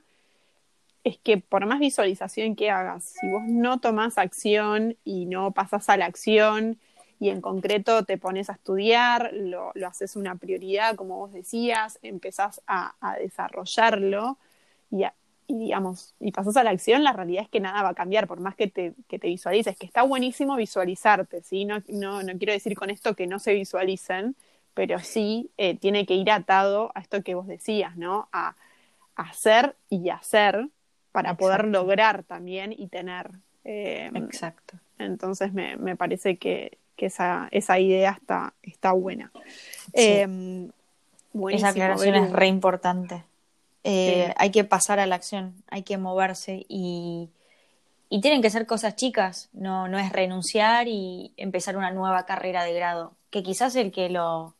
es 1.03 1.17
que 1.19 1.37
por 1.37 1.65
más 1.65 1.79
visualización 1.79 2.55
que 2.55 2.71
hagas, 2.71 3.15
si 3.19 3.27
vos 3.29 3.43
no 3.47 3.79
tomás 3.79 4.17
acción 4.17 4.97
y 5.03 5.25
no 5.25 5.51
pasas 5.51 5.87
a 5.89 5.97
la 5.97 6.05
acción 6.05 6.79
y 7.19 7.29
en 7.29 7.41
concreto 7.41 8.03
te 8.03 8.17
pones 8.17 8.49
a 8.49 8.53
estudiar, 8.53 9.31
lo, 9.33 9.71
lo 9.73 9.87
haces 9.87 10.15
una 10.15 10.35
prioridad, 10.35 10.95
como 10.95 11.17
vos 11.17 11.31
decías, 11.31 11.99
empezás 12.01 12.61
a, 12.67 12.95
a 12.99 13.15
desarrollarlo 13.17 14.37
y, 14.91 15.03
a, 15.03 15.13
y 15.47 15.57
digamos, 15.57 16.13
y 16.19 16.31
pasas 16.31 16.57
a 16.57 16.63
la 16.63 16.71
acción, 16.71 17.03
la 17.03 17.13
realidad 17.13 17.43
es 17.43 17.49
que 17.49 17.59
nada 17.59 17.83
va 17.83 17.89
a 17.89 17.93
cambiar, 17.93 18.27
por 18.27 18.39
más 18.39 18.55
que 18.55 18.67
te, 18.67 18.93
que 19.07 19.19
te 19.19 19.27
visualices, 19.27 19.77
que 19.77 19.85
está 19.85 20.03
buenísimo 20.03 20.55
visualizarte, 20.55 21.41
¿sí? 21.43 21.65
No, 21.65 21.83
no, 21.87 22.23
no 22.23 22.37
quiero 22.37 22.53
decir 22.53 22.75
con 22.75 22.89
esto 22.89 23.15
que 23.15 23.27
no 23.27 23.39
se 23.39 23.53
visualicen, 23.53 24.35
pero 24.73 24.99
sí 24.99 25.49
eh, 25.57 25.77
tiene 25.77 26.05
que 26.05 26.15
ir 26.15 26.31
atado 26.31 26.91
a 26.95 26.99
esto 26.99 27.21
que 27.23 27.35
vos 27.35 27.47
decías, 27.47 27.95
¿no? 27.95 28.27
A, 28.31 28.55
hacer 29.17 29.77
y 29.89 30.09
hacer 30.09 30.67
para 31.13 31.37
poder 31.37 31.67
lograr 31.67 32.23
también 32.23 32.75
y 32.77 32.87
tener. 32.87 33.31
Eh, 33.63 34.11
Exacto. 34.13 34.77
Entonces 34.99 35.53
me, 35.53 35.77
me 35.77 35.95
parece 35.95 36.35
que, 36.35 36.77
que, 36.97 37.05
esa, 37.05 37.47
esa 37.51 37.79
idea 37.79 38.11
está, 38.11 38.53
está 38.61 38.91
buena. 38.91 39.31
Eh, 39.93 40.67
esa 41.49 41.69
aclaración 41.69 42.15
es 42.15 42.31
re 42.33 42.47
importante. 42.47 43.23
Eh, 43.87 44.33
hay 44.37 44.49
que 44.49 44.63
pasar 44.63 44.99
a 44.99 45.05
la 45.05 45.13
acción, 45.13 45.53
hay 45.67 45.83
que 45.83 45.99
moverse 45.99 46.65
y, 46.67 47.29
tienen 48.21 48.41
que 48.41 48.49
ser 48.49 48.65
cosas 48.65 48.95
chicas, 48.95 49.49
no, 49.53 49.87
no 49.87 49.99
es 49.99 50.11
renunciar 50.11 50.87
y 50.87 51.33
empezar 51.37 51.77
una 51.77 51.91
nueva 51.91 52.25
carrera 52.25 52.63
de 52.63 52.73
grado, 52.73 53.13
que 53.29 53.43
quizás 53.43 53.75
el 53.75 53.91
que 53.91 54.09
lo, 54.09 54.55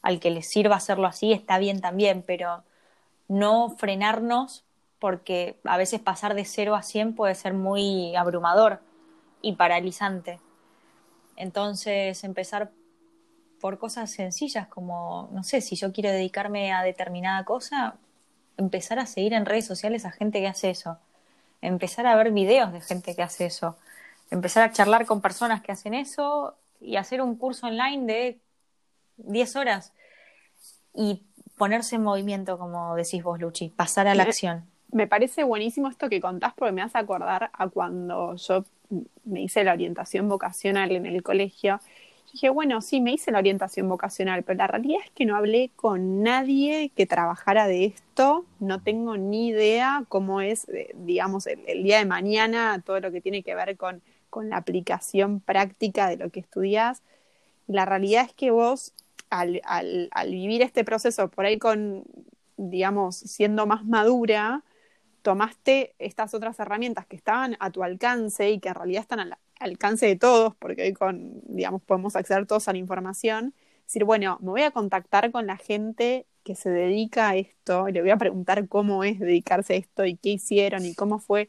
al 0.00 0.20
que 0.20 0.30
le 0.30 0.42
sirva 0.42 0.76
hacerlo 0.76 1.06
así 1.06 1.32
está 1.32 1.58
bien 1.58 1.82
también, 1.82 2.24
pero 2.26 2.62
no 3.28 3.76
frenarnos 3.76 4.64
porque 4.98 5.58
a 5.64 5.76
veces 5.76 6.00
pasar 6.00 6.34
de 6.34 6.46
0 6.46 6.74
a 6.74 6.82
100 6.82 7.14
puede 7.14 7.34
ser 7.34 7.52
muy 7.52 8.16
abrumador 8.16 8.80
y 9.42 9.56
paralizante. 9.56 10.40
Entonces, 11.36 12.24
empezar 12.24 12.70
por 13.60 13.78
cosas 13.78 14.10
sencillas 14.12 14.66
como, 14.68 15.28
no 15.32 15.44
sé, 15.44 15.60
si 15.60 15.76
yo 15.76 15.92
quiero 15.92 16.10
dedicarme 16.10 16.72
a 16.72 16.82
determinada 16.82 17.44
cosa, 17.44 17.96
empezar 18.56 18.98
a 18.98 19.06
seguir 19.06 19.32
en 19.32 19.46
redes 19.46 19.66
sociales 19.66 20.04
a 20.04 20.10
gente 20.10 20.40
que 20.40 20.48
hace 20.48 20.70
eso, 20.70 20.98
empezar 21.60 22.06
a 22.06 22.16
ver 22.16 22.32
videos 22.32 22.72
de 22.72 22.80
gente 22.80 23.14
que 23.14 23.22
hace 23.22 23.46
eso, 23.46 23.76
empezar 24.30 24.62
a 24.64 24.72
charlar 24.72 25.06
con 25.06 25.20
personas 25.20 25.62
que 25.62 25.72
hacen 25.72 25.94
eso 25.94 26.54
y 26.80 26.96
hacer 26.96 27.22
un 27.22 27.36
curso 27.36 27.66
online 27.66 28.06
de 28.06 28.38
10 29.18 29.56
horas 29.56 29.92
y 30.94 31.22
ponerse 31.56 31.96
en 31.96 32.02
movimiento, 32.02 32.58
como 32.58 32.96
decís 32.96 33.22
vos, 33.22 33.40
Luchi, 33.40 33.68
pasar 33.68 34.08
a 34.08 34.14
la 34.14 34.24
acción. 34.24 34.64
Me 34.90 35.06
parece 35.06 35.44
buenísimo 35.44 35.88
esto 35.88 36.08
que 36.08 36.20
contás 36.20 36.52
porque 36.54 36.72
me 36.72 36.82
hace 36.82 36.98
acordar 36.98 37.50
a 37.52 37.68
cuando 37.68 38.34
yo 38.36 38.64
me 39.24 39.42
hice 39.42 39.64
la 39.64 39.72
orientación 39.72 40.28
vocacional 40.28 40.90
en 40.90 41.06
el 41.06 41.22
colegio 41.22 41.80
dije, 42.30 42.48
bueno, 42.48 42.80
sí, 42.80 43.00
me 43.00 43.12
hice 43.12 43.30
la 43.30 43.38
orientación 43.38 43.88
vocacional, 43.88 44.42
pero 44.42 44.58
la 44.58 44.66
realidad 44.66 45.00
es 45.04 45.10
que 45.10 45.26
no 45.26 45.36
hablé 45.36 45.70
con 45.76 46.22
nadie 46.22 46.90
que 46.94 47.06
trabajara 47.06 47.66
de 47.66 47.84
esto, 47.86 48.44
no 48.60 48.82
tengo 48.82 49.16
ni 49.16 49.48
idea 49.48 50.04
cómo 50.08 50.40
es, 50.40 50.68
eh, 50.68 50.92
digamos, 50.94 51.46
el, 51.46 51.82
día 51.82 51.98
de 51.98 52.06
mañana, 52.06 52.82
todo 52.84 53.00
lo 53.00 53.12
que 53.12 53.20
tiene 53.20 53.42
que 53.42 53.54
ver 53.54 53.76
con, 53.76 54.02
con 54.30 54.48
la 54.50 54.58
aplicación 54.58 55.40
práctica 55.40 56.08
de 56.08 56.16
lo 56.16 56.30
que 56.30 56.40
estudias. 56.40 57.02
La 57.66 57.84
realidad 57.84 58.24
es 58.26 58.34
que 58.34 58.50
vos, 58.50 58.92
al, 59.30 59.60
al, 59.64 60.08
al 60.12 60.30
vivir 60.30 60.62
este 60.62 60.84
proceso 60.84 61.28
por 61.28 61.44
ahí 61.44 61.58
con, 61.58 62.04
digamos, 62.56 63.16
siendo 63.16 63.66
más 63.66 63.84
madura, 63.84 64.62
tomaste 65.22 65.94
estas 65.98 66.34
otras 66.34 66.58
herramientas 66.58 67.06
que 67.06 67.16
estaban 67.16 67.56
a 67.60 67.70
tu 67.70 67.82
alcance 67.82 68.50
y 68.50 68.58
que 68.58 68.68
en 68.68 68.74
realidad 68.74 69.02
están 69.02 69.20
al 69.20 69.38
alcance 69.62 70.06
de 70.06 70.16
todos, 70.16 70.54
porque 70.56 70.82
hoy 70.82 70.92
con, 70.92 71.40
digamos, 71.46 71.82
podemos 71.82 72.16
acceder 72.16 72.46
todos 72.46 72.68
a 72.68 72.72
la 72.72 72.78
información, 72.78 73.54
decir, 73.84 74.04
bueno, 74.04 74.38
me 74.40 74.50
voy 74.50 74.62
a 74.62 74.70
contactar 74.70 75.30
con 75.30 75.46
la 75.46 75.56
gente 75.56 76.26
que 76.44 76.54
se 76.54 76.70
dedica 76.70 77.30
a 77.30 77.36
esto 77.36 77.88
y 77.88 77.92
le 77.92 78.00
voy 78.00 78.10
a 78.10 78.16
preguntar 78.16 78.66
cómo 78.68 79.04
es 79.04 79.18
dedicarse 79.18 79.74
a 79.74 79.76
esto 79.76 80.04
y 80.04 80.16
qué 80.16 80.30
hicieron 80.30 80.84
y 80.84 80.94
cómo 80.94 81.18
fue 81.18 81.48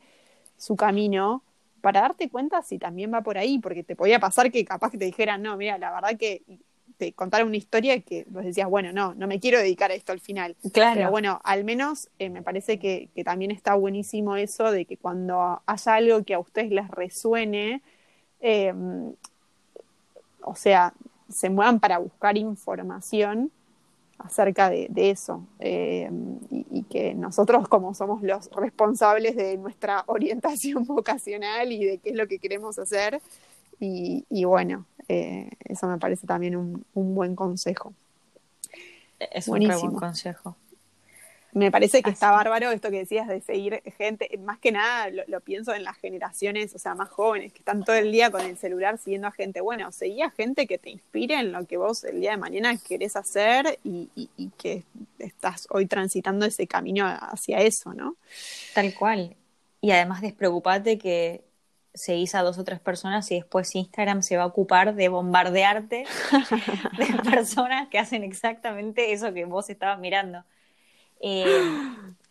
su 0.58 0.76
camino 0.76 1.44
para 1.82 2.02
darte 2.02 2.30
cuenta 2.30 2.62
si 2.62 2.80
también 2.80 3.14
va 3.14 3.22
por 3.22 3.38
ahí, 3.38 3.60
porque 3.60 3.84
te 3.84 3.96
podía 3.96 4.20
pasar 4.20 4.52
que 4.52 4.64
capaz 4.64 4.92
que 4.92 4.98
te 4.98 5.06
dijeran, 5.06 5.42
no, 5.42 5.58
mira, 5.58 5.78
la 5.78 5.92
verdad 5.92 6.18
que 6.18 6.44
te 6.98 7.14
contaron 7.14 7.48
una 7.50 7.58
historia 7.58 8.00
que 8.02 8.26
vos 8.30 8.44
decías, 8.46 8.70
bueno, 8.70 8.94
no, 8.94 9.14
no 9.16 9.28
me 9.28 9.40
quiero 9.40 9.60
dedicar 9.60 9.92
a 9.92 9.94
esto 9.94 10.12
al 10.12 10.20
final. 10.20 10.56
Claro. 10.72 10.96
Pero 10.96 11.12
bueno, 11.12 11.42
al 11.44 11.64
menos 11.64 12.10
eh, 12.20 12.30
me 12.30 12.42
parece 12.42 12.80
que, 12.80 13.10
que, 13.14 13.24
también 13.24 13.52
está 13.52 13.76
buenísimo 13.76 14.38
eso 14.38 14.72
de 14.72 14.86
que 14.86 14.96
cuando 14.96 15.62
haya 15.66 15.96
algo 15.96 16.24
que 16.24 16.34
a 16.34 16.40
ustedes 16.40 16.72
les 16.72 16.88
resuene, 16.90 17.82
eh, 18.44 18.74
o 20.44 20.56
sea, 20.56 20.94
se 21.30 21.50
muevan 21.50 21.80
para 21.80 21.98
buscar 21.98 22.38
información 22.38 23.52
acerca 24.20 24.70
de, 24.70 24.88
de 24.90 25.10
eso 25.10 25.44
eh, 25.60 26.10
y, 26.52 26.66
y, 26.70 26.84
que 26.84 27.16
nosotros 27.16 27.68
como 27.68 27.94
somos 27.94 28.22
los 28.22 28.50
responsables 28.52 29.36
de 29.36 29.58
nuestra 29.58 30.04
orientación 30.08 30.86
vocacional 30.86 31.72
y 31.72 31.84
de 31.84 31.98
qué 31.98 32.12
es 32.12 32.16
lo 32.16 32.28
que 32.28 32.38
queremos 32.38 32.78
hacer 32.78 33.22
y, 33.80 34.26
y 34.30 34.46
bueno, 34.46 34.86
eh, 35.08 35.50
eso 35.66 35.88
me 35.88 35.98
parece 35.98 36.28
también 36.28 36.56
un, 36.56 36.86
un 36.94 37.16
buen 37.16 37.36
consejo. 37.36 37.94
Es 39.20 39.48
Buenísimo. 39.48 39.82
un 39.82 39.90
buen 39.92 40.00
consejo. 40.00 40.56
Me 41.54 41.72
parece 41.72 42.02
que 42.02 42.10
Así. 42.10 42.16
está 42.16 42.32
bárbaro 42.32 42.72
esto 42.72 42.90
que 42.90 43.00
decías 43.00 43.28
de 43.28 43.40
seguir 43.42 43.82
gente, 43.98 44.30
más 44.40 44.60
que 44.60 44.72
nada 44.72 45.10
lo, 45.10 45.24
lo, 45.28 45.40
pienso 45.42 45.74
en 45.74 45.84
las 45.84 45.98
generaciones, 45.98 46.74
o 46.74 46.80
sea, 46.80 46.96
más 46.96 47.10
jóvenes, 47.10 47.54
que 47.54 47.60
están 47.60 47.84
todo 47.84 47.96
el 47.96 48.12
día 48.12 48.32
con 48.32 48.42
el 48.42 48.58
celular 48.58 48.98
siguiendo 48.98 49.28
a 49.28 49.32
gente. 49.32 49.62
Bueno, 49.62 49.92
seguí 49.92 50.22
a 50.22 50.32
gente 50.32 50.68
que 50.68 50.78
te 50.78 50.90
inspire 50.90 51.36
en 51.36 51.52
lo 51.52 51.66
que 51.66 51.78
vos 51.78 52.04
el 52.04 52.22
día 52.22 52.32
de 52.32 52.38
mañana 52.38 52.76
querés 52.78 53.16
hacer 53.16 53.80
y, 53.84 54.10
y, 54.16 54.30
y 54.36 54.50
que 54.58 54.84
estás 55.20 55.68
hoy 55.70 55.86
transitando 55.86 56.46
ese 56.46 56.68
camino 56.68 57.06
hacia 57.08 57.60
eso, 57.60 57.94
¿no? 57.94 58.16
Tal 58.74 58.94
cual. 58.94 59.36
Y 59.82 59.92
además 59.92 60.22
despreocupate 60.22 60.98
que 60.98 61.44
seguís 61.94 62.34
a 62.36 62.42
dos 62.42 62.58
o 62.58 62.64
tres 62.64 62.80
personas 62.80 63.30
y 63.32 63.36
después 63.36 63.76
Instagram 63.76 64.24
se 64.24 64.38
va 64.38 64.44
a 64.44 64.48
ocupar 64.48 64.96
de 64.96 65.10
bombardearte 65.10 66.06
de 66.98 67.30
personas 67.30 67.88
que 67.90 68.00
hacen 68.00 68.24
exactamente 68.24 69.14
eso 69.14 69.34
que 69.34 69.46
vos 69.46 69.70
estabas 69.70 70.00
mirando. 70.00 70.44
Eh, 71.26 71.48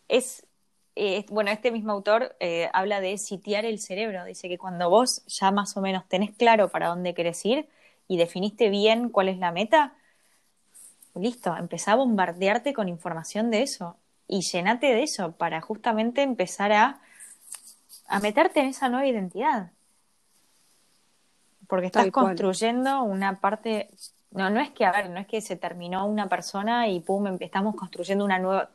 es, 0.07 0.45
eh, 0.95 1.25
bueno, 1.29 1.49
este 1.49 1.71
mismo 1.71 1.91
autor 1.91 2.35
eh, 2.39 2.69
habla 2.73 3.01
de 3.01 3.17
sitiar 3.17 3.65
el 3.65 3.79
cerebro. 3.79 4.23
Dice 4.23 4.47
que 4.47 4.59
cuando 4.59 4.87
vos 4.91 5.25
ya 5.25 5.49
más 5.49 5.75
o 5.75 5.81
menos 5.81 6.07
tenés 6.07 6.29
claro 6.31 6.69
para 6.69 6.89
dónde 6.89 7.15
querés 7.15 7.43
ir 7.43 7.67
y 8.07 8.17
definiste 8.17 8.69
bien 8.69 9.09
cuál 9.09 9.29
es 9.29 9.39
la 9.39 9.51
meta, 9.51 9.95
listo, 11.15 11.57
empezá 11.57 11.93
a 11.93 11.95
bombardearte 11.95 12.73
con 12.73 12.87
información 12.87 13.49
de 13.49 13.63
eso 13.63 13.97
y 14.27 14.41
llenate 14.41 14.87
de 14.87 15.01
eso 15.01 15.31
para 15.31 15.59
justamente 15.59 16.21
empezar 16.21 16.71
a, 16.71 17.01
a 18.07 18.19
meterte 18.19 18.59
en 18.59 18.67
esa 18.67 18.89
nueva 18.89 19.07
identidad. 19.07 19.71
Porque 21.67 21.87
estás 21.87 22.11
construyendo 22.11 23.01
una 23.01 23.39
parte 23.39 23.89
no, 24.29 24.49
no 24.49 24.59
es 24.59 24.71
que, 24.71 24.83
a 24.83 24.91
ver, 24.91 25.11
no 25.11 25.19
es 25.19 25.27
que 25.27 25.41
se 25.41 25.55
terminó 25.55 26.07
una 26.07 26.27
persona 26.27 26.87
y 26.87 26.99
pum, 27.01 27.37
estamos 27.39 27.75
construyendo 27.75 28.25
una 28.25 28.39
nueva, 28.39 28.71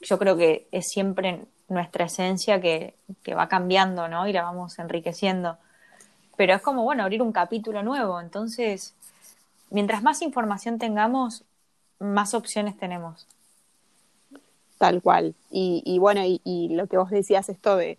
yo 0.00 0.18
creo 0.18 0.36
que 0.36 0.66
es 0.72 0.88
siempre 0.88 1.42
nuestra 1.68 2.06
esencia 2.06 2.60
que, 2.60 2.94
que, 3.22 3.34
va 3.34 3.48
cambiando, 3.48 4.08
¿no? 4.08 4.26
Y 4.26 4.32
la 4.32 4.42
vamos 4.42 4.78
enriqueciendo. 4.78 5.58
Pero 6.36 6.54
es 6.54 6.62
como, 6.62 6.82
bueno, 6.82 7.02
abrir 7.02 7.22
un 7.22 7.32
capítulo 7.32 7.82
nuevo. 7.82 8.20
Entonces, 8.20 8.94
mientras 9.70 10.02
más 10.02 10.22
información 10.22 10.78
tengamos, 10.78 11.44
más 11.98 12.34
opciones 12.34 12.76
tenemos. 12.76 13.26
Tal 14.78 15.02
cual. 15.02 15.34
Y, 15.50 15.98
bueno, 15.98 16.22
y, 16.24 16.68
lo 16.70 16.86
que 16.86 16.96
vos 16.96 17.10
decías, 17.10 17.48
esto 17.50 17.76
de, 17.76 17.98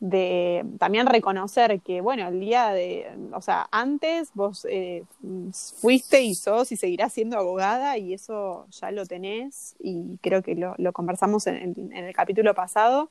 de 0.00 0.64
también 0.78 1.06
reconocer 1.06 1.80
que, 1.82 2.00
bueno, 2.00 2.26
el 2.28 2.40
día 2.40 2.70
de, 2.70 3.06
o 3.34 3.42
sea, 3.42 3.68
antes 3.70 4.30
vos 4.32 4.66
eh, 4.68 5.04
fuiste 5.52 6.22
y 6.22 6.34
sos 6.34 6.72
y 6.72 6.76
seguirás 6.76 7.12
siendo 7.12 7.36
abogada 7.36 7.98
y 7.98 8.14
eso 8.14 8.66
ya 8.70 8.90
lo 8.92 9.04
tenés 9.04 9.76
y 9.78 10.16
creo 10.22 10.42
que 10.42 10.54
lo, 10.54 10.74
lo 10.78 10.94
conversamos 10.94 11.46
en, 11.46 11.74
en, 11.76 11.92
el 11.92 12.14
capítulo 12.14 12.54
pasado 12.54 13.10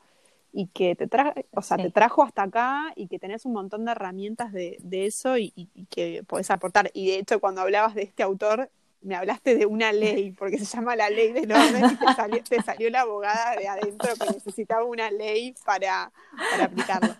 y 0.51 0.65
que 0.67 0.95
te, 0.95 1.05
tra 1.05 1.35
o 1.51 1.61
sea, 1.61 1.77
sí. 1.77 1.83
te 1.83 1.91
trajo 1.91 2.23
hasta 2.23 2.41
acá 2.41 2.91
y 2.95 3.07
que 3.07 3.19
tenés 3.19 3.45
un 3.45 3.53
montón 3.53 3.85
de 3.85 3.91
herramientas 3.91 4.51
de, 4.51 4.77
de 4.81 5.05
eso 5.05 5.37
y, 5.37 5.53
y, 5.55 5.85
que 5.91 6.23
podés 6.27 6.49
aportar. 6.49 6.89
Y 6.95 7.11
de 7.11 7.19
hecho, 7.19 7.39
cuando 7.39 7.61
hablabas 7.61 7.93
de 7.93 8.01
este 8.01 8.23
autor, 8.23 8.71
me 9.01 9.15
hablaste 9.15 9.55
de 9.55 9.65
una 9.65 9.91
ley, 9.91 10.31
porque 10.31 10.57
se 10.57 10.65
llama 10.65 10.95
la 10.95 11.09
ley 11.09 11.31
del 11.31 11.51
orden 11.51 11.97
y 12.35 12.41
te 12.41 12.61
salió, 12.61 12.89
la 12.89 13.01
abogada 13.01 13.55
de 13.55 13.67
adentro 13.67 14.13
que 14.15 14.33
necesitaba 14.33 14.83
una 14.83 15.09
ley 15.09 15.55
para, 15.65 16.11
para 16.51 16.65
aplicarlo. 16.65 17.15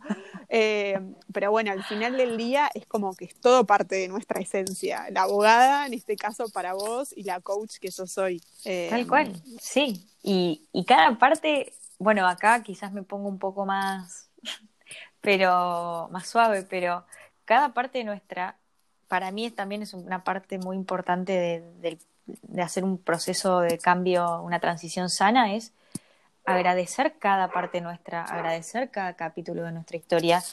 Eh, 0.49 0.99
pero 1.31 1.51
bueno, 1.51 1.71
al 1.71 1.83
final 1.83 2.17
del 2.17 2.35
día 2.35 2.69
es 2.73 2.85
como 2.87 3.15
que 3.15 3.25
es 3.25 3.39
todo 3.39 3.65
parte 3.65 3.95
de 3.95 4.07
nuestra 4.07 4.41
esencia. 4.41 5.05
La 5.11 5.21
abogada, 5.21 5.85
en 5.85 5.93
este 5.93 6.15
caso 6.15 6.49
para 6.49 6.73
vos, 6.73 7.13
y 7.15 7.23
la 7.23 7.39
coach 7.39 7.77
que 7.79 7.91
yo 7.91 8.07
soy. 8.07 8.41
Eh, 8.65 8.87
Tal 8.89 9.07
cual, 9.07 9.41
sí. 9.61 10.09
Y, 10.23 10.67
y 10.73 10.85
cada 10.85 11.17
parte, 11.17 11.73
bueno, 11.99 12.27
acá 12.27 12.63
quizás 12.63 12.91
me 12.91 13.03
pongo 13.03 13.29
un 13.29 13.39
poco 13.39 13.65
más, 13.65 14.31
pero 15.21 16.09
más 16.11 16.27
suave, 16.27 16.63
pero 16.63 17.05
cada 17.45 17.73
parte 17.73 17.99
de 17.99 18.03
nuestra 18.03 18.58
para 19.09 19.31
mí 19.31 19.49
también 19.49 19.81
es 19.81 19.93
una 19.93 20.23
parte 20.23 20.57
muy 20.59 20.77
importante 20.77 21.63
de, 21.81 21.97
hacer 22.61 22.83
un 22.83 22.99
proceso 22.99 23.59
de 23.59 23.79
cambio, 23.79 24.41
una 24.41 24.59
transición 24.59 25.09
sana, 25.09 25.53
es 25.55 25.73
agradecer 26.45 27.15
cada 27.17 27.49
parte 27.49 27.81
nuestra, 27.81 28.23
agradecer 28.23 28.91
cada 28.91 29.13
capítulo 29.13 29.63
de 29.63 29.71
nuestra 29.71 29.97
historia 29.97 30.43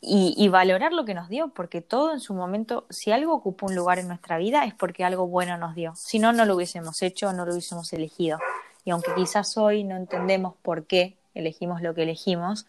y, 0.00 0.34
y, 0.36 0.48
valorar 0.48 0.92
lo 0.92 1.04
que 1.04 1.14
nos 1.14 1.28
dio, 1.28 1.48
porque 1.48 1.80
todo 1.80 2.12
en 2.12 2.20
su 2.20 2.34
momento, 2.34 2.84
si 2.90 3.12
algo 3.12 3.32
ocupa 3.32 3.66
un 3.66 3.74
lugar 3.74 3.98
en 3.98 4.08
nuestra 4.08 4.38
vida 4.38 4.64
es 4.64 4.74
porque 4.74 5.04
algo 5.04 5.26
bueno 5.26 5.56
nos 5.56 5.74
dio, 5.74 5.94
si 5.96 6.18
no, 6.18 6.32
no 6.32 6.44
lo 6.44 6.56
hubiésemos 6.56 7.00
hecho, 7.02 7.32
no 7.32 7.46
lo 7.46 7.52
hubiésemos 7.52 7.92
elegido. 7.92 8.38
Y 8.84 8.90
aunque 8.90 9.14
quizás 9.14 9.56
hoy 9.56 9.82
no 9.82 9.96
entendemos 9.96 10.54
por 10.62 10.86
qué 10.86 11.16
elegimos 11.34 11.80
lo 11.80 11.94
que 11.94 12.02
elegimos, 12.02 12.66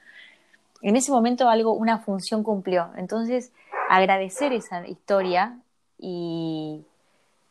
en 0.81 0.95
ese 0.95 1.11
momento 1.11 1.49
algo, 1.49 1.73
una 1.73 1.99
función 1.99 2.43
cumplió. 2.43 2.91
Entonces, 2.97 3.51
agradecer 3.89 4.53
esa 4.53 4.85
historia 4.87 5.59
y, 5.97 6.85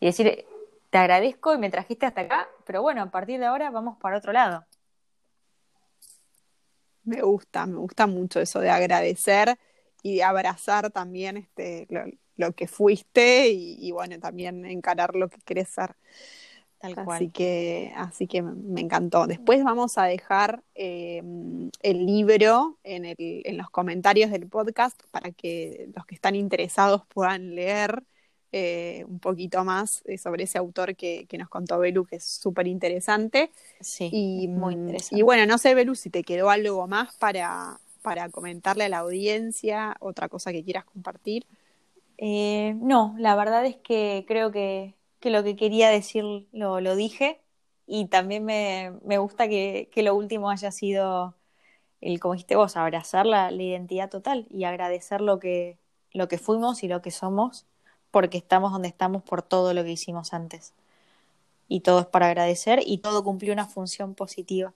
y 0.00 0.06
decir, 0.06 0.44
te 0.90 0.98
agradezco 0.98 1.54
y 1.54 1.58
me 1.58 1.70
trajiste 1.70 2.06
hasta 2.06 2.22
acá, 2.22 2.48
pero 2.64 2.82
bueno, 2.82 3.02
a 3.02 3.10
partir 3.10 3.40
de 3.40 3.46
ahora 3.46 3.70
vamos 3.70 3.98
para 3.98 4.18
otro 4.18 4.32
lado. 4.32 4.64
Me 7.04 7.22
gusta, 7.22 7.66
me 7.66 7.76
gusta 7.76 8.06
mucho 8.06 8.40
eso 8.40 8.60
de 8.60 8.70
agradecer 8.70 9.56
y 10.02 10.16
de 10.16 10.24
abrazar 10.24 10.90
también 10.90 11.36
este, 11.36 11.86
lo, 12.36 12.52
que 12.52 12.66
fuiste 12.66 13.48
y, 13.48 13.90
bueno, 13.92 14.18
también 14.18 14.64
encarar 14.64 15.14
lo 15.14 15.28
que 15.28 15.38
querés 15.38 15.68
ser. 15.68 15.94
Tal 16.78 16.94
cual. 16.94 17.16
Así 17.16 17.30
que, 17.30 17.92
así 17.96 18.26
que 18.26 18.42
me 18.42 18.80
encantó. 18.82 19.26
Después 19.26 19.64
vamos 19.64 19.96
a 19.98 20.04
dejar 20.04 20.62
em, 20.74 21.70
el 21.82 22.06
libro 22.06 22.78
en, 22.84 23.06
el, 23.06 23.16
en 23.18 23.56
los 23.56 23.70
comentarios 23.70 24.30
del 24.30 24.46
podcast 24.46 25.00
para 25.10 25.30
que 25.32 25.88
los 25.94 26.04
que 26.04 26.14
están 26.14 26.34
interesados 26.34 27.02
puedan 27.06 27.54
leer 27.54 28.04
eh, 28.52 29.04
un 29.08 29.18
poquito 29.18 29.64
más 29.64 30.02
eh, 30.06 30.18
sobre 30.18 30.44
ese 30.44 30.56
autor 30.56 30.96
que, 30.96 31.26
nos 31.36 31.48
contó 31.48 31.78
Belu, 31.78 32.06
que 32.06 32.16
es 32.16 32.24
súper 32.24 32.66
interesante. 32.66 33.50
Sí, 33.80 34.08
y, 34.12 34.48
muy 34.48 34.76
mm, 34.76 34.78
interesante. 34.78 35.18
Y 35.18 35.22
bueno, 35.22 35.46
no 35.46 35.58
sé, 35.58 35.74
Belu, 35.74 35.94
si 35.94 36.10
te 36.10 36.22
quedó 36.22 36.48
algo 36.48 36.86
más 36.86 37.14
para, 37.16 37.80
para 38.02 38.30
comentarle 38.30 38.84
a 38.84 38.88
la 38.88 38.98
audiencia, 38.98 39.96
otra 40.00 40.28
cosa 40.28 40.52
que 40.52 40.64
quieras 40.64 40.84
compartir. 40.84 41.44
Eh, 42.18 42.74
no, 42.76 43.14
la 43.18 43.34
verdad 43.36 43.66
es 43.66 43.76
que 43.76 44.24
creo 44.26 44.52
que, 44.52 44.94
lo 45.22 45.42
que 45.42 45.56
quería 45.56 45.90
decir 45.90 46.24
lo, 46.52 46.80
lo 46.80 46.96
dije 46.96 47.40
y 47.86 48.06
también 48.06 48.44
me, 48.44 49.18
gusta 49.18 49.48
que, 49.48 49.90
lo 49.96 50.14
último 50.14 50.50
haya 50.50 50.72
sido 50.72 51.36
el, 52.00 52.20
como 52.20 52.34
dijiste 52.34 52.56
vos, 52.56 52.76
abrazar 52.76 53.26
la, 53.26 53.50
la 53.50 53.62
identidad 53.62 54.10
total 54.10 54.46
y 54.50 54.64
agradecer 54.64 55.20
lo 55.20 55.38
que, 55.38 55.78
lo 56.12 56.28
que 56.28 56.38
fuimos 56.38 56.82
y 56.82 56.88
lo 56.88 57.02
que 57.02 57.10
somos 57.10 57.66
porque 58.10 58.38
estamos 58.38 58.72
donde 58.72 58.88
estamos 58.88 59.22
por 59.22 59.42
todo 59.42 59.74
lo 59.74 59.84
que 59.84 59.92
hicimos 59.92 60.32
antes. 60.32 60.74
Y 61.68 61.80
todo 61.80 62.00
es 62.00 62.06
para 62.06 62.28
agradecer 62.28 62.80
y 62.86 62.98
todo 62.98 63.24
cumplió 63.24 63.52
una 63.52 63.66
función 63.66 64.14
positiva. 64.14 64.72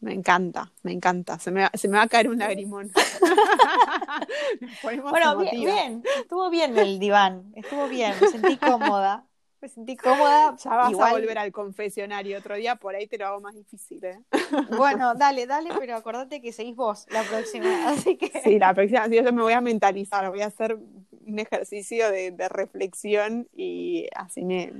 Me 0.00 0.14
encanta, 0.14 0.72
me 0.82 0.92
encanta. 0.92 1.38
Se 1.38 1.50
me 1.50 1.62
va, 1.62 1.70
se 1.74 1.88
me 1.88 1.96
va 1.96 2.04
a 2.04 2.08
caer 2.08 2.28
un 2.28 2.38
lagrimón. 2.38 2.90
bueno, 4.82 5.38
bien, 5.38 5.60
bien, 5.60 6.02
estuvo 6.20 6.50
bien 6.50 6.78
el 6.78 6.98
diván, 6.98 7.52
estuvo 7.56 7.88
bien, 7.88 8.14
me 8.20 8.28
sentí 8.28 8.56
cómoda 8.56 9.27
me 9.60 9.68
sentí 9.68 9.96
cómoda. 9.96 10.56
Ya 10.56 10.70
vas 10.70 10.94
a 10.94 11.12
volver 11.12 11.38
al 11.38 11.52
confesionario 11.52 12.38
otro 12.38 12.56
día, 12.56 12.76
por 12.76 12.94
ahí 12.94 13.06
te 13.06 13.18
lo 13.18 13.26
hago 13.26 13.40
más 13.40 13.54
difícil. 13.54 14.04
¿eh? 14.04 14.20
Bueno, 14.76 15.14
dale, 15.14 15.46
dale, 15.46 15.70
pero 15.78 15.96
acordate 15.96 16.40
que 16.40 16.52
seguís 16.52 16.76
vos 16.76 17.06
la 17.10 17.22
próxima, 17.22 17.66
así 17.88 18.16
que... 18.16 18.40
Sí, 18.42 18.58
la 18.58 18.74
próxima, 18.74 19.06
yo 19.08 19.22
me 19.32 19.42
voy 19.42 19.52
a 19.52 19.60
mentalizar, 19.60 20.28
voy 20.30 20.42
a 20.42 20.46
hacer 20.46 20.78
un 21.26 21.38
ejercicio 21.38 22.10
de, 22.10 22.48
reflexión 22.48 23.48
y 23.54 24.08
así 24.14 24.44
me, 24.44 24.72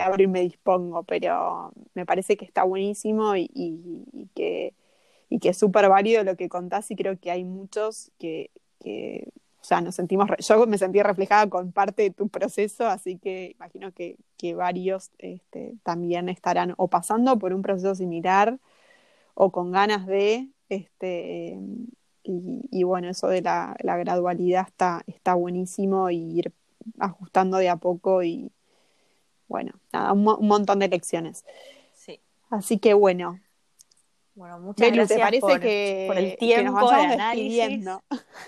abro 0.00 0.22
y 0.22 0.26
me 0.26 0.40
dispongo, 0.42 1.02
pero 1.04 1.72
me 1.94 2.04
parece 2.04 2.36
que 2.36 2.44
está 2.44 2.64
buenísimo 2.64 3.36
y, 3.36 3.50
y, 3.54 4.28
que, 4.34 4.74
y 5.30 5.38
que 5.38 5.50
es 5.50 5.56
súper 5.56 5.88
válido 5.88 6.22
lo 6.24 6.36
que 6.36 6.48
contás 6.48 6.90
y 6.90 6.96
creo 6.96 7.18
que 7.18 7.30
hay 7.30 7.44
muchos 7.44 8.10
que, 8.18 8.50
que 8.80 9.28
sea, 9.66 9.80
nos 9.80 9.96
sentimos, 9.96 10.28
yo 10.38 10.66
me 10.66 10.78
sentí 10.78 11.02
reflejada 11.02 11.48
con 11.48 11.72
parte 11.72 12.02
de 12.02 12.10
tu 12.10 12.28
proceso, 12.28 12.86
así 12.86 13.18
que 13.18 13.50
imagino 13.56 13.92
que, 13.92 14.16
varios 14.54 15.10
este, 15.18 15.74
también 15.82 16.28
estarán 16.28 16.74
o 16.76 16.86
pasando 16.86 17.36
por 17.36 17.52
un 17.52 17.62
proceso 17.62 17.96
similar 17.96 18.60
o 19.34 19.50
con 19.50 19.72
ganas 19.72 20.06
de, 20.06 20.48
este, 20.68 21.58
y, 22.22 22.82
bueno, 22.84 23.08
eso 23.08 23.26
de 23.26 23.42
la, 23.42 23.76
gradualidad 23.82 24.68
está, 24.68 25.02
está 25.08 25.34
buenísimo 25.34 26.10
y 26.10 26.38
ir 26.38 26.52
ajustando 27.00 27.56
de 27.56 27.68
a 27.68 27.76
poco 27.76 28.22
y 28.22 28.52
bueno, 29.48 29.72
nada, 29.92 30.12
un, 30.12 30.22
montón 30.22 30.78
de 30.78 30.88
lecciones. 30.88 31.44
Sí. 31.92 32.20
Así 32.50 32.78
que 32.78 32.94
bueno, 32.94 33.40
bueno, 34.36 34.60
muchas 34.60 34.92
gracias 34.92 35.18
parece 35.18 35.40
por, 35.40 35.60
que, 35.60 36.06
el 36.08 36.36
tiempo 36.36 36.90
de 36.90 37.00
análisis. 37.00 37.88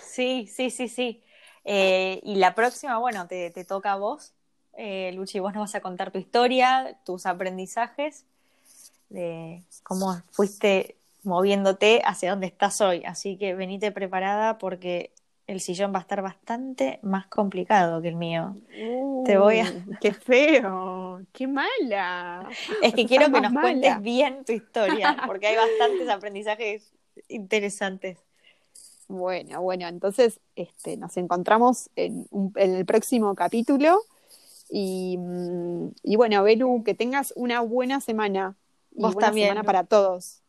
Sí, 0.03 0.47
sí, 0.47 0.71
sí, 0.71 0.89
sí. 0.89 1.23
Eh, 1.65 2.21
y 2.23 2.37
la 2.37 2.55
próxima, 2.55 2.99
bueno, 2.99 3.27
te, 3.27 3.51
toca 3.65 3.93
a 3.93 3.97
vos, 3.97 4.35
eh, 4.77 5.11
Luchi, 5.15 5.41
vos 5.41 5.53
nos 5.55 5.63
vas 5.63 5.75
a 5.75 5.81
contar 5.81 6.11
tu 6.11 6.19
historia, 6.19 6.99
tus 7.05 7.27
aprendizajes, 7.27 8.27
de 9.09 9.63
cómo 9.83 10.21
fuiste 10.31 10.97
moviéndote 11.25 12.03
hacia 12.05 12.31
donde 12.31 12.47
estás 12.47 12.81
hoy. 12.81 13.03
Así 13.05 13.37
que 13.37 13.55
venite 13.55 13.91
preparada 13.91 14.59
porque 14.59 15.11
el 15.49 15.61
sillón 15.61 15.95
va 15.95 15.99
a 15.99 16.03
estar 16.03 16.21
bastante 16.21 17.01
más 17.03 17.27
complicado 17.27 18.03
que 18.03 18.09
el 18.09 18.17
mío. 18.17 18.59
Te 19.25 19.39
voy 19.39 19.61
a. 19.61 19.65
Uh, 19.65 19.95
¡Qué 19.99 20.13
feo! 20.13 21.23
¡Qué 21.33 21.47
mala! 21.49 22.47
Es 22.83 22.93
que 22.93 23.07
quiero 23.07 23.33
que 23.33 23.41
nos 23.41 23.53
cuentes 23.55 24.01
bien 24.03 24.45
tu 24.45 24.53
historia, 24.53 25.17
porque 25.27 25.47
hay 25.47 25.57
bastantes 25.57 26.07
aprendizajes 26.11 26.93
interesantes. 27.29 28.19
Bueno, 29.09 29.63
bueno, 29.63 29.89
entonces 29.89 30.39
este, 30.55 30.99
nos 30.99 31.17
encontramos 31.17 31.89
en, 31.97 32.29
el 32.57 32.85
próximo 32.85 33.35
capítulo. 33.35 34.03
Y, 34.69 35.19
y, 36.03 36.17
bueno, 36.17 36.43
Belu, 36.43 36.85
que 36.85 36.93
tengas 36.93 37.33
una 37.37 37.63
buena 37.63 38.03
semana. 38.03 38.55
Vos 38.91 39.15
buena 39.15 39.29
también. 39.29 39.49
semana 39.49 39.65
para 39.65 39.85
todos. 39.85 40.43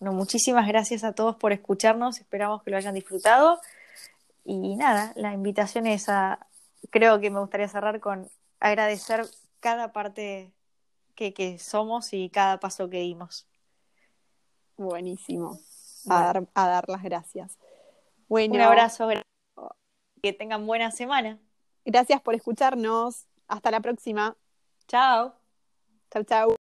Bueno, 0.00 0.14
muchísimas 0.14 0.66
gracias 0.66 1.04
a 1.04 1.12
todos 1.12 1.36
por 1.36 1.52
escucharnos. 1.52 2.20
Esperamos 2.20 2.62
que 2.62 2.70
lo 2.70 2.78
hayan 2.78 2.94
disfrutado. 2.94 3.60
Y 4.48 4.76
nada, 4.76 5.12
la 5.16 5.32
invitación 5.32 5.88
es 5.88 6.08
a, 6.08 6.46
creo 6.90 7.20
que 7.20 7.30
me 7.30 7.40
gustaría 7.40 7.66
cerrar 7.66 7.98
con 7.98 8.30
agradecer 8.60 9.26
cada 9.58 9.92
parte 9.92 10.52
que, 11.16 11.58
somos 11.58 12.12
y 12.12 12.30
cada 12.30 12.60
paso 12.60 12.88
que 12.88 13.00
dimos. 13.00 13.48
Buenísimo. 14.76 15.58
A, 16.08 16.22
dar, 16.22 16.48
a 16.54 16.68
dar 16.68 16.88
las 16.88 17.02
gracias. 17.02 17.58
Bueno, 18.28 18.54
Un 18.54 18.60
abrazo. 18.60 19.08
Que 20.22 20.32
tengan 20.32 20.64
buena 20.64 20.92
semana. 20.92 21.40
Gracias 21.84 22.20
por 22.20 22.34
escucharnos. 22.34 23.26
Hasta 23.48 23.72
la 23.72 23.80
próxima. 23.80 24.36
Chao. 24.86 25.34
Chau, 26.10 26.22
chau. 26.22 26.65